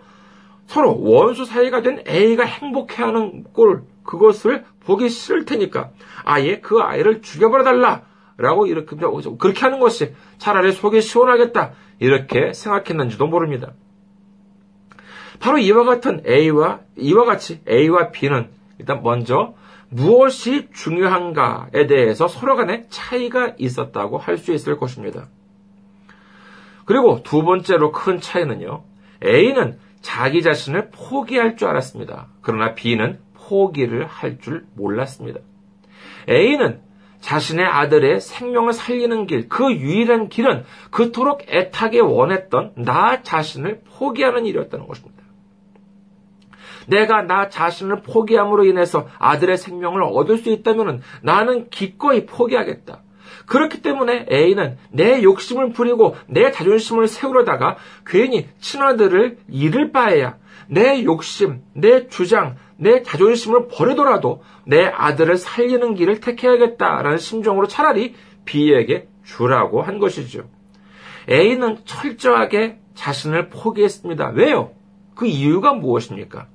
서로 0.67 0.99
원수 1.01 1.45
사이가 1.45 1.81
된 1.81 2.03
A가 2.07 2.43
행복해하는 2.43 3.45
꼴 3.53 3.83
그것을 4.03 4.65
보기 4.85 5.09
싫을 5.09 5.45
테니까 5.45 5.91
아예 6.23 6.59
그 6.59 6.79
아이를 6.79 7.21
죽여버려 7.21 7.63
달라 7.63 8.03
라고 8.37 8.67
이렇게 8.67 8.95
그렇게 9.39 9.59
하는 9.61 9.79
것이 9.79 10.13
차라리 10.37 10.71
속이 10.71 11.01
시원하겠다 11.01 11.71
이렇게 11.99 12.53
생각했는지도 12.53 13.27
모릅니다. 13.27 13.73
바로 15.39 15.57
이와 15.57 15.83
같은 15.83 16.23
A와 16.27 16.81
이와 16.97 17.25
같이 17.25 17.61
A와 17.69 18.11
B는 18.11 18.49
일단 18.79 19.01
먼저 19.03 19.53
무엇이 19.89 20.69
중요한가에 20.73 21.87
대해서 21.87 22.27
서로 22.27 22.55
간에 22.55 22.85
차이가 22.89 23.53
있었다고 23.57 24.17
할 24.17 24.37
수 24.37 24.53
있을 24.53 24.77
것입니다. 24.77 25.27
그리고 26.85 27.23
두 27.23 27.43
번째로 27.43 27.91
큰 27.91 28.19
차이는요. 28.19 28.83
A는 29.23 29.79
자기 30.01 30.41
자신을 30.41 30.89
포기할 30.91 31.55
줄 31.55 31.67
알았습니다. 31.69 32.27
그러나 32.41 32.75
B는 32.75 33.19
포기를 33.33 34.05
할 34.05 34.39
줄 34.39 34.65
몰랐습니다. 34.75 35.39
A는 36.29 36.81
자신의 37.25 37.65
아들의 37.65 38.21
생명을 38.21 38.71
살리는 38.71 39.25
길, 39.25 39.49
그 39.49 39.73
유일한 39.73 40.29
길은 40.29 40.63
그토록 40.91 41.41
애타게 41.49 41.99
원했던 41.99 42.73
나 42.75 43.23
자신을 43.23 43.81
포기하는 43.97 44.45
일이었다는 44.45 44.85
것입니다. 44.85 45.23
내가 46.88 47.23
나 47.23 47.49
자신을 47.49 48.03
포기함으로 48.03 48.65
인해서 48.65 49.07
아들의 49.17 49.57
생명을 49.57 50.03
얻을 50.03 50.38
수 50.38 50.51
있다면 50.51 51.01
나는 51.23 51.67
기꺼이 51.71 52.27
포기하겠다. 52.27 53.01
그렇기 53.47 53.81
때문에 53.81 54.27
A는 54.31 54.77
내 54.91 55.23
욕심을 55.23 55.73
부리고 55.73 56.15
내 56.27 56.51
자존심을 56.51 57.07
세우려다가 57.07 57.77
괜히 58.05 58.47
친아들을 58.59 59.39
잃을 59.49 59.91
바에야 59.91 60.38
내 60.67 61.03
욕심, 61.03 61.63
내 61.73 62.07
주장, 62.07 62.55
내 62.77 63.03
자존심을 63.03 63.67
버리더라도 63.67 64.43
내 64.65 64.85
아들을 64.85 65.38
살리는 65.38 65.95
길을 65.95 66.19
택해야겠다라는 66.19 67.17
심정으로 67.17 67.67
차라리 67.67 68.15
B에게 68.45 69.07
주라고 69.23 69.81
한 69.81 69.99
것이죠. 69.99 70.49
A는 71.29 71.79
철저하게 71.85 72.79
자신을 72.93 73.49
포기했습니다. 73.49 74.29
왜요? 74.29 74.71
그 75.15 75.25
이유가 75.25 75.73
무엇입니까? 75.73 76.47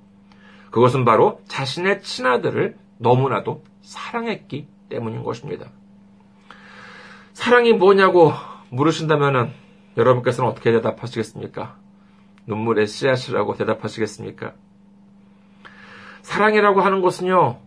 그것은 0.70 1.04
바로 1.04 1.40
자신의 1.48 2.02
친아들을 2.02 2.76
너무나도 2.98 3.64
사랑했기 3.83 4.68
때문인 4.88 5.22
것입니다. 5.22 5.66
사랑이 7.33 7.72
뭐냐고 7.72 8.33
물으신다면 8.70 9.52
여러분께서는 9.96 10.50
어떻게 10.50 10.70
대답하시겠습니까? 10.72 11.76
눈물의 12.46 12.87
씨앗이라고 12.87 13.54
대답하시겠습니까? 13.56 14.52
사랑이라고 16.22 16.80
하는 16.80 17.00
것은요, 17.00 17.59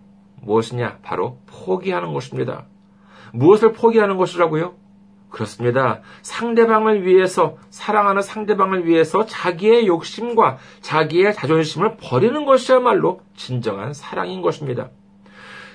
무엇이냐? 0.42 1.00
바로 1.04 1.40
포기하는 1.48 2.14
것입니다. 2.14 2.66
무엇을 3.34 3.74
포기하는 3.74 4.18
것이라고요? 4.18 4.76
그렇습니다. 5.30 6.02
상대방을 6.22 7.06
위해서, 7.06 7.58
사랑하는 7.72 8.22
상대방을 8.22 8.86
위해서 8.86 9.26
자기의 9.26 9.88
욕심과 9.88 10.58
자기의 10.82 11.34
자존심을 11.34 11.98
버리는 11.98 12.46
것이야말로 12.46 13.22
진정한 13.36 13.94
사랑인 13.94 14.42
것입니다. 14.42 14.90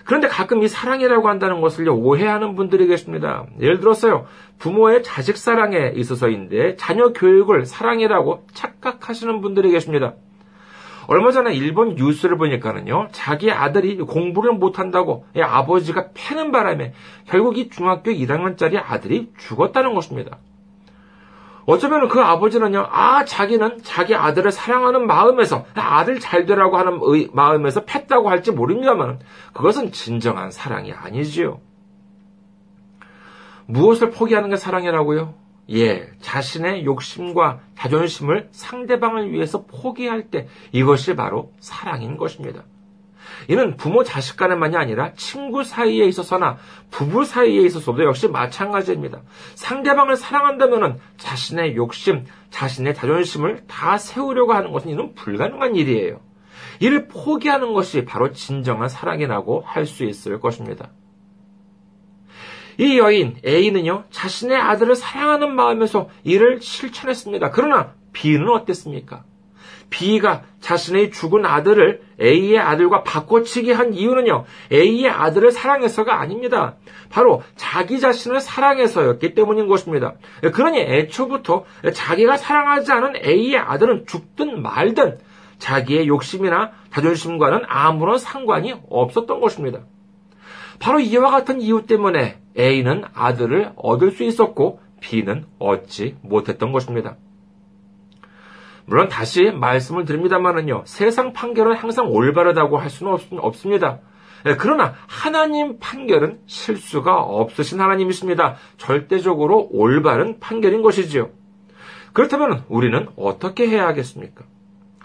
그런데 0.04 0.26
가끔 0.28 0.62
이 0.62 0.68
사랑이라고 0.68 1.28
한다는 1.28 1.60
것을 1.60 1.86
오해하는 1.88 2.54
분들이 2.54 2.86
계십니다. 2.86 3.44
예를 3.60 3.80
들어서요, 3.80 4.26
부모의 4.58 5.02
자식 5.02 5.36
사랑에 5.36 5.92
있어서인데 5.96 6.76
자녀 6.76 7.12
교육을 7.12 7.66
사랑이라고 7.66 8.46
착각하시는 8.54 9.42
분들이 9.42 9.70
계십니다. 9.70 10.14
얼마 11.08 11.32
전에 11.32 11.54
일본 11.54 11.94
뉴스를 11.94 12.36
보니까는요, 12.36 13.08
자기 13.12 13.50
아들이 13.50 13.96
공부를 13.96 14.52
못한다고 14.52 15.24
아버지가 15.34 16.10
패는 16.12 16.52
바람에 16.52 16.92
결국 17.26 17.56
이 17.56 17.70
중학교 17.70 18.10
1학년짜리 18.10 18.76
아들이 18.76 19.32
죽었다는 19.38 19.94
것입니다. 19.94 20.36
어쩌면 21.64 22.08
그 22.08 22.20
아버지는요, 22.20 22.88
아, 22.90 23.24
자기는 23.24 23.78
자기 23.82 24.14
아들을 24.14 24.52
사랑하는 24.52 25.06
마음에서, 25.06 25.64
아들 25.74 26.20
잘 26.20 26.44
되라고 26.44 26.76
하는 26.76 26.98
의, 27.02 27.30
마음에서 27.32 27.86
팼다고 27.86 28.28
할지 28.28 28.52
모릅니다만, 28.52 29.20
그것은 29.54 29.92
진정한 29.92 30.50
사랑이 30.50 30.92
아니지요. 30.92 31.60
무엇을 33.64 34.10
포기하는 34.10 34.50
게 34.50 34.56
사랑이라고요? 34.56 35.34
예, 35.70 36.08
자신의 36.20 36.84
욕심과 36.84 37.60
자존심을 37.76 38.48
상대방을 38.52 39.32
위해서 39.32 39.64
포기할 39.64 40.30
때 40.30 40.48
이것이 40.72 41.14
바로 41.14 41.52
사랑인 41.60 42.16
것입니다. 42.16 42.64
이는 43.48 43.76
부모 43.76 44.02
자식 44.02 44.36
간에만이 44.36 44.76
아니라 44.76 45.12
친구 45.14 45.62
사이에 45.62 46.06
있어서나 46.06 46.56
부부 46.90 47.24
사이에 47.24 47.62
있어서도 47.66 48.02
역시 48.04 48.28
마찬가지입니다. 48.28 49.20
상대방을 49.54 50.16
사랑한다면 50.16 50.98
자신의 51.18 51.76
욕심, 51.76 52.24
자신의 52.50 52.94
자존심을 52.94 53.64
다 53.66 53.98
세우려고 53.98 54.54
하는 54.54 54.72
것은 54.72 54.90
이는 54.90 55.14
불가능한 55.14 55.76
일이에요. 55.76 56.20
이를 56.80 57.08
포기하는 57.08 57.72
것이 57.74 58.04
바로 58.04 58.32
진정한 58.32 58.88
사랑이라고 58.88 59.62
할 59.66 59.86
수 59.86 60.04
있을 60.04 60.40
것입니다. 60.40 60.90
이 62.78 62.98
여인 62.98 63.36
A는요, 63.44 64.04
자신의 64.10 64.56
아들을 64.56 64.94
사랑하는 64.94 65.54
마음에서 65.54 66.08
이를 66.22 66.60
실천했습니다. 66.62 67.50
그러나 67.50 67.94
B는 68.12 68.48
어땠습니까? 68.48 69.24
B가 69.90 70.42
자신의 70.60 71.10
죽은 71.10 71.44
아들을 71.44 72.02
A의 72.20 72.58
아들과 72.58 73.02
바꿔치기 73.02 73.72
한 73.72 73.94
이유는요, 73.94 74.44
A의 74.72 75.08
아들을 75.08 75.50
사랑해서가 75.50 76.20
아닙니다. 76.20 76.76
바로 77.10 77.42
자기 77.56 77.98
자신을 77.98 78.40
사랑해서였기 78.40 79.34
때문인 79.34 79.66
것입니다. 79.66 80.14
그러니 80.52 80.78
애초부터 80.78 81.64
자기가 81.92 82.36
사랑하지 82.36 82.92
않은 82.92 83.16
A의 83.24 83.56
아들은 83.56 84.06
죽든 84.06 84.62
말든 84.62 85.18
자기의 85.58 86.06
욕심이나 86.06 86.70
자존심과는 86.92 87.62
아무런 87.66 88.18
상관이 88.18 88.74
없었던 88.88 89.40
것입니다. 89.40 89.80
바로 90.78 91.00
이와 91.00 91.30
같은 91.30 91.60
이유 91.60 91.86
때문에 91.86 92.38
A는 92.58 93.04
아들을 93.14 93.72
얻을 93.76 94.10
수 94.10 94.24
있었고 94.24 94.80
B는 95.00 95.46
얻지 95.58 96.16
못했던 96.22 96.72
것입니다. 96.72 97.16
물론 98.86 99.08
다시 99.08 99.50
말씀을 99.50 100.06
드립니다만은요, 100.06 100.84
세상 100.86 101.34
판결은 101.34 101.76
항상 101.76 102.10
올바르다고 102.10 102.78
할 102.78 102.88
수는 102.88 103.18
없, 103.38 103.56
습니다 103.56 104.00
예, 104.46 104.56
그러나 104.56 104.94
하나님 105.06 105.78
판결은 105.78 106.40
실수가 106.46 107.20
없으신 107.20 107.80
하나님이십니다. 107.80 108.56
절대적으로 108.76 109.68
올바른 109.72 110.38
판결인 110.38 110.82
것이지요. 110.82 111.30
그렇다면 112.12 112.64
우리는 112.68 113.08
어떻게 113.16 113.68
해야 113.68 113.86
하겠습니까? 113.88 114.44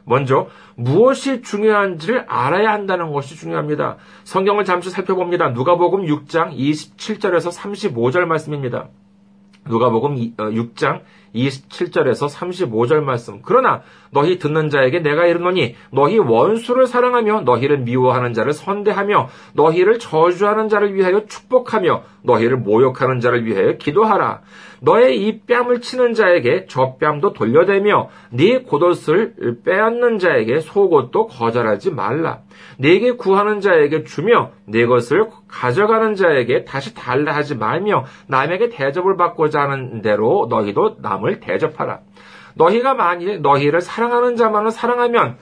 먼저 0.05 0.47
무엇이 0.75 1.41
중요한지를 1.41 2.25
알아야 2.27 2.71
한다는 2.71 3.11
것이 3.11 3.35
중요합니다. 3.35 3.97
성경을 4.23 4.65
잠시 4.65 4.89
살펴봅니다. 4.89 5.49
누가복음 5.49 6.05
6장 6.05 6.55
27절에서 6.57 7.51
35절 7.57 8.25
말씀입니다. 8.25 8.89
누가복음 9.65 10.15
6장 10.37 10.95
어, 10.97 11.01
27절에서 11.33 12.29
35절 12.29 13.01
말씀. 13.01 13.41
그러나 13.43 13.81
너희 14.11 14.37
듣는 14.37 14.69
자에게 14.69 14.99
내가 14.99 15.25
이르노니 15.25 15.75
너희 15.91 16.19
원수를 16.19 16.87
사랑하며 16.87 17.41
너희를 17.41 17.79
미워하는 17.79 18.33
자를 18.33 18.53
선대하며 18.53 19.29
너희를 19.53 19.99
저주하는 19.99 20.69
자를 20.69 20.93
위하여 20.93 21.25
축복하며 21.25 22.03
너희를 22.23 22.57
모욕하는 22.57 23.19
자를 23.19 23.45
위하여 23.45 23.77
기도하라. 23.77 24.41
너의 24.81 25.25
이 25.25 25.39
뺨을 25.41 25.81
치는 25.81 26.13
자에게 26.13 26.65
저 26.67 26.97
뺨도 26.97 27.33
돌려대며 27.33 28.09
네 28.31 28.59
곧옷을 28.59 29.61
빼앗는 29.63 30.19
자에게 30.19 30.59
속옷도 30.59 31.27
거절하지 31.27 31.91
말라. 31.91 32.41
네게 32.77 33.13
구하는 33.13 33.61
자에게 33.61 34.03
주며 34.03 34.51
네 34.65 34.85
것을 34.85 35.25
가져가는 35.53 36.15
자에게 36.15 36.65
다시 36.65 36.95
달라 36.95 37.35
하지 37.35 37.55
말며 37.55 38.05
남에게 38.27 38.69
대접을 38.69 39.15
받고자 39.17 39.61
하는 39.61 40.01
대로 40.01 40.47
너희도 40.49 40.97
남을 40.99 41.39
대접하라. 41.41 41.99
너희가 42.55 42.95
만일 42.95 43.41
너희를 43.41 43.81
사랑하는 43.81 44.35
자만을 44.35 44.71
사랑하면 44.71 45.37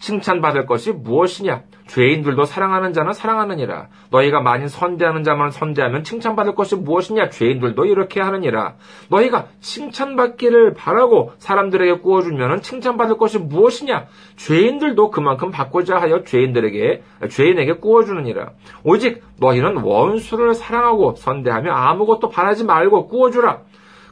칭찬받을 0.00 0.66
것이 0.66 0.92
무엇이냐? 0.92 1.62
죄인들도 1.86 2.44
사랑하는 2.44 2.92
자는 2.92 3.12
사랑하느니라. 3.12 3.88
너희가 4.10 4.40
만일 4.40 4.68
선대하는 4.68 5.24
자만 5.24 5.50
선대하면 5.50 6.04
칭찬받을 6.04 6.54
것이 6.54 6.76
무엇이냐? 6.76 7.28
죄인들도 7.28 7.84
이렇게 7.84 8.20
하느니라. 8.20 8.74
너희가 9.08 9.46
칭찬받기를 9.60 10.74
바라고 10.74 11.32
사람들에게 11.38 11.98
구워주면 11.98 12.62
칭찬받을 12.62 13.18
것이 13.18 13.38
무엇이냐? 13.38 14.06
죄인들도 14.36 15.10
그만큼 15.10 15.50
받고자 15.50 16.00
하여 16.00 16.24
죄인들에게, 16.24 17.02
죄인에게 17.28 17.74
구워주느니라. 17.74 18.50
오직 18.84 19.22
너희는 19.38 19.78
원수를 19.78 20.54
사랑하고 20.54 21.16
선대하며 21.16 21.72
아무것도 21.72 22.30
바라지 22.30 22.64
말고 22.64 23.08
구워주라. 23.08 23.62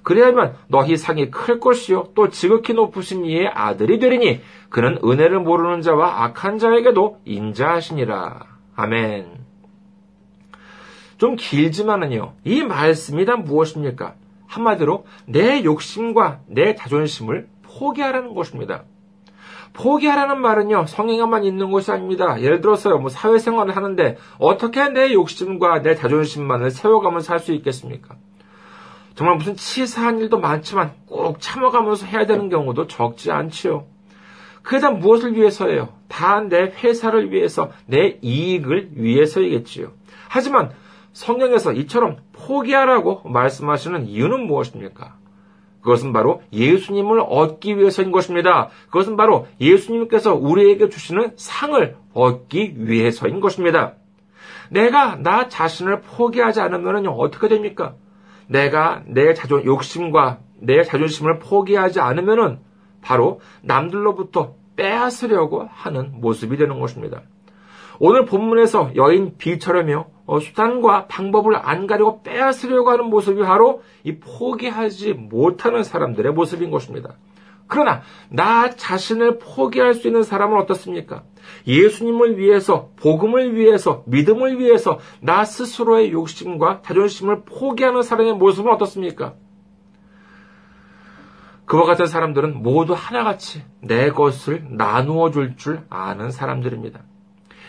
그래야만 0.03 0.55
너희 0.69 0.97
상이 0.97 1.31
클 1.31 1.61
것이요 1.61 2.09
또 2.15 2.29
지극히 2.31 2.73
높으신 2.73 3.25
이의 3.25 3.49
아들이 3.49 3.99
되리니 3.99 4.41
그는 4.71 4.99
은혜를 5.05 5.41
모르는 5.41 5.83
자와 5.83 6.25
악한 6.25 6.59
자에게도 6.59 7.21
인자하시니라. 7.25 8.41
아멘. 8.77 9.39
좀 11.19 11.37
길지만은요. 11.37 12.35
이 12.45 12.63
말씀이 12.63 13.25
다 13.25 13.37
무엇입니까? 13.37 14.15
한마디로 14.47 15.05
내 15.27 15.63
욕심과 15.65 16.41
내 16.47 16.75
자존심을 16.75 17.49
포기하라는 17.63 18.35
것입니다. 18.35 18.85
포기하라는 19.75 20.41
말은요, 20.41 20.87
성행에만 20.87 21.45
있는 21.45 21.71
것이 21.71 21.91
아닙니다. 21.93 22.41
예를 22.41 22.61
들어서요, 22.61 22.99
뭐 22.99 23.11
사회생활을 23.11 23.77
하는데 23.77 24.17
어떻게 24.39 24.89
내 24.89 25.13
욕심과 25.13 25.83
내 25.83 25.95
자존심만을 25.95 26.71
세워가면서 26.71 27.27
살수 27.27 27.53
있겠습니까? 27.53 28.17
정말 29.19 29.35
무슨 29.35 29.57
치사한 29.57 30.21
일도 30.21 30.39
많지만 30.39 30.93
꼭 31.07 31.41
참아가면서 31.41 32.07
해야 32.07 32.25
되는 32.25 32.49
경우도 32.49 32.87
적지 32.87 33.33
않지요. 33.33 33.85
그게 34.63 34.79
다 34.79 34.93
무엇을 34.93 35.35
위해서예요? 35.35 35.89
다 36.07 36.43
내 36.43 36.67
회사를 36.67 37.33
위해서, 37.33 37.73
내 37.87 38.21
이익을 38.23 38.91
위해서이겠지요. 38.93 39.91
하지만 40.29 40.71
성경에서 41.15 41.73
이처럼 41.73 42.19
포기하라고 42.33 43.29
말씀하시는 43.29 44.07
이유는 44.07 44.47
무엇입니까? 44.47 45.17
그것은 45.81 46.13
바로 46.13 46.41
예수님을 46.53 47.19
얻기 47.19 47.77
위해서인 47.77 48.13
것입니다. 48.13 48.69
그것은 48.87 49.17
바로 49.17 49.49
예수님께서 49.61 50.37
우리에게 50.37 50.91
주시는 50.91 51.33
상을 51.35 51.97
얻기 52.15 52.75
위해서인 52.87 53.41
것입니다. 53.41 53.95
내가 54.71 55.17
나 55.17 55.49
자신을 55.49 56.03
포기하지 56.03 56.61
않으면 56.61 57.09
어떻게 57.09 57.49
됩니까? 57.49 57.97
내가 58.49 59.03
내 59.07 59.35
자존, 59.35 59.65
욕심과 59.65 60.41
내 60.61 60.83
자존심을 60.83 61.39
포기하지 61.39 62.01
않으면은 62.01 62.59
바로 63.01 63.41
남들로부터 63.63 64.55
빼앗으려고 64.77 65.69
하는 65.71 66.21
모습이 66.21 66.57
되는 66.57 66.81
것입니다. 66.81 67.23
오늘 68.01 68.25
본문에서 68.25 68.93
여인 68.97 69.37
비처럼요, 69.37 70.07
어, 70.27 70.41
수단과 70.41 71.07
방법을 71.07 71.57
안 71.57 71.87
가리고 71.87 72.23
빼앗으려고 72.23 72.91
하는 72.91 73.07
모습이 73.07 73.41
바로 73.41 73.83
이 74.05 74.19
포기하지 74.19 75.15
못하는 75.15 75.83
사람들의 75.83 76.33
모습인 76.33 76.71
것입니다. 76.71 77.17
그러나 77.69 78.03
나 78.31 78.71
자신을 78.71 79.39
포기할 79.39 79.95
수 79.95 80.09
있는 80.09 80.23
사람은 80.23 80.59
어떻습니까? 80.59 81.23
예수님을 81.67 82.39
위해서, 82.39 82.91
복음을 82.97 83.55
위해서, 83.55 84.03
믿음을 84.07 84.59
위해서 84.59 84.99
나 85.21 85.45
스스로의 85.45 86.13
욕심과 86.13 86.83
자존심을 86.83 87.45
포기하는 87.45 88.03
사람의 88.03 88.35
모습은 88.35 88.73
어떻습니까? 88.73 89.35
그와 91.67 91.85
같은 91.85 92.07
사람들은 92.07 92.63
모두 92.63 92.95
하나같이 92.95 93.63
내 93.83 94.11
것을 94.11 94.65
나누어 94.71 95.31
줄 95.31 95.57
줄 95.57 95.85
아는 95.91 96.31
사람들입니다. 96.31 97.01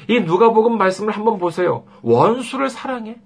이 0.08 0.22
누가복음 0.22 0.78
말씀을 0.78 1.14
한번 1.14 1.38
보세요. 1.38 1.84
원수를 2.02 2.70
사랑해. 2.70 3.20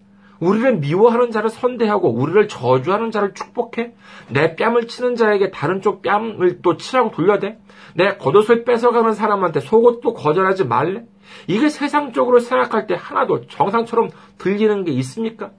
우리를 0.44 0.78
미워하는 0.78 1.32
자를 1.32 1.50
선대하고 1.50 2.10
우리를 2.10 2.48
저주하는 2.48 3.12
자를 3.12 3.34
축복해. 3.34 3.94
내 4.30 4.56
뺨을 4.56 4.88
치는 4.88 5.16
자에게 5.16 5.52
다른 5.52 5.82
쪽 5.82 6.02
뺨을 6.02 6.62
또 6.62 6.76
치라고 6.76 7.12
돌려대. 7.12 7.58
내 7.96 8.18
겉옷을 8.18 8.66
뺏어가는 8.66 9.14
사람한테 9.14 9.62
속옷도 9.62 10.14
거절하지 10.14 10.66
말래. 10.66 11.04
이게 11.48 11.70
세상적으로 11.70 12.40
생각할 12.40 12.88
때 12.88 12.96
하나도 12.98 13.48
정상처럼 13.48 14.10
들리는 14.38 14.84
게 14.84 14.92
있습니까? 14.92 15.52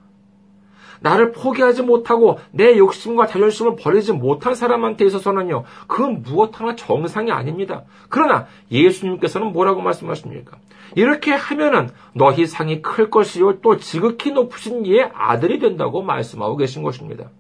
나를 1.01 1.33
포기하지 1.33 1.83
못하고 1.83 2.39
내 2.51 2.77
욕심과 2.79 3.27
자존심을 3.27 3.77
버리지 3.77 4.13
못한 4.13 4.55
사람한테 4.55 5.05
있어서는요, 5.07 5.65
그건 5.87 6.23
무엇 6.23 6.61
하나 6.61 6.77
정상이 6.77 7.31
아닙니다. 7.31 7.85
그러나 8.09 8.47
예수님께서는 8.71 9.53
뭐라고 9.53 9.81
말씀하십니까? 9.83 10.59
이렇게 10.95 11.33
하면은 11.33 11.91
너희 12.15 12.47
상이 12.47 12.83
클 12.83 13.11
것이요, 13.11 13.61
또 13.61 13.79
지극히 13.79 14.33
높으신 14.33 14.87
이의 14.87 15.11
아들이 15.15 15.59
된다고 15.59 16.03
말씀하고 16.03 16.57
계신 16.57 16.83
것입니다. 16.83 17.31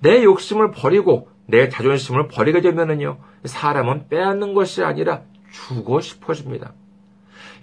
내 0.00 0.22
욕심을 0.22 0.70
버리고 0.70 1.28
내 1.46 1.68
자존심을 1.68 2.28
버리게 2.28 2.60
되면은요, 2.60 3.18
사람은 3.44 4.08
빼앗는 4.08 4.54
것이 4.54 4.82
아니라 4.82 5.22
주고 5.50 6.00
싶어집니다. 6.00 6.74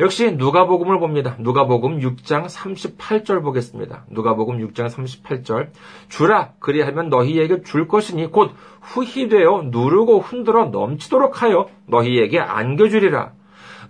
역시 0.02 0.32
누가복음을 0.32 1.00
봅니다. 1.00 1.36
누가복음 1.38 2.00
6장 2.00 2.48
38절 2.48 3.44
보겠습니다. 3.44 4.06
누가복음 4.10 4.58
6장 4.58 4.90
38절 4.90 5.70
주라 6.10 6.54
그리하면 6.58 7.10
너희에게 7.10 7.62
줄 7.62 7.88
것이니 7.88 8.32
곧 8.32 8.50
후히 8.82 9.30
되어 9.30 9.62
누르고 9.66 10.18
흔들어 10.18 10.66
넘치도록 10.66 11.44
하여 11.44 11.68
너희에게 11.86 12.40
안겨주리라. 12.40 13.34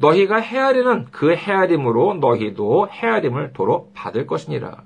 너희가 0.02 0.42
헤아리는 0.42 1.06
그 1.12 1.34
헤아림으로 1.34 2.16
너희도 2.16 2.90
헤아림을 2.92 3.54
도로 3.54 3.90
받을 3.94 4.28
것이니라. 4.28 4.84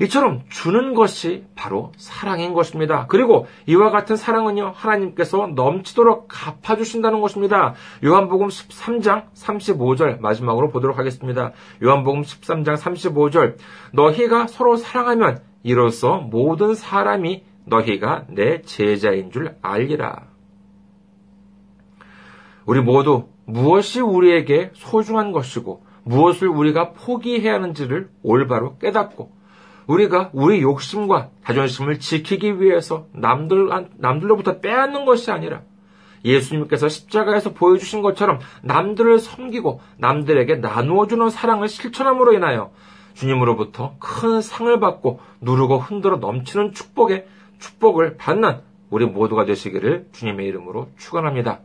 이처럼 0.00 0.42
주는 0.48 0.94
것이 0.94 1.44
바로 1.56 1.92
사랑인 1.96 2.54
것입니다. 2.54 3.06
그리고 3.08 3.46
이와 3.66 3.90
같은 3.90 4.16
사랑은요, 4.16 4.72
하나님께서 4.74 5.48
넘치도록 5.48 6.28
갚아주신다는 6.28 7.20
것입니다. 7.20 7.74
요한복음 8.04 8.48
13장 8.48 9.24
35절 9.34 10.20
마지막으로 10.20 10.70
보도록 10.70 10.98
하겠습니다. 10.98 11.52
요한복음 11.82 12.22
13장 12.22 12.76
35절 12.76 13.56
너희가 13.92 14.46
서로 14.46 14.76
사랑하면 14.76 15.40
이로써 15.64 16.18
모든 16.18 16.74
사람이 16.74 17.42
너희가 17.64 18.26
내 18.28 18.62
제자인 18.62 19.32
줄 19.32 19.56
알리라. 19.62 20.28
우리 22.64 22.80
모두 22.80 23.28
무엇이 23.46 24.00
우리에게 24.00 24.70
소중한 24.74 25.32
것이고 25.32 25.84
무엇을 26.04 26.48
우리가 26.48 26.92
포기해야 26.92 27.54
하는지를 27.54 28.10
올바로 28.22 28.78
깨닫고 28.78 29.37
우리가 29.88 30.30
우리 30.32 30.62
욕심과 30.62 31.30
자존심을 31.44 31.98
지키기 31.98 32.60
위해서 32.60 33.06
남들, 33.12 33.68
남들로부터 33.96 34.60
빼앗는 34.60 35.04
것이 35.04 35.30
아니라 35.30 35.62
예수님께서 36.24 36.88
십자가에서 36.88 37.54
보여주신 37.54 38.02
것처럼 38.02 38.38
남들을 38.62 39.18
섬기고 39.18 39.80
남들에게 39.96 40.56
나누어주는 40.56 41.30
사랑을 41.30 41.68
실천함으로 41.68 42.34
인하여 42.34 42.70
주님으로부터 43.14 43.96
큰 43.98 44.40
상을 44.40 44.78
받고 44.78 45.20
누르고 45.40 45.78
흔들어 45.78 46.16
넘치는 46.18 46.72
축복에 46.72 47.26
축복을 47.58 48.16
받는 48.16 48.60
우리 48.90 49.06
모두가 49.06 49.44
되시기를 49.44 50.08
주님의 50.12 50.46
이름으로 50.46 50.90
축원합니다. 50.98 51.60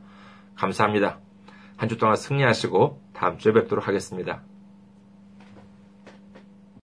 감사합니다. 0.56 1.20
한 1.76 1.90
주 1.90 1.98
동안 1.98 2.16
승리하시고 2.16 3.02
다음 3.14 3.38
주에 3.38 3.52
뵙도록 3.52 3.88
하겠습니다. 3.88 4.42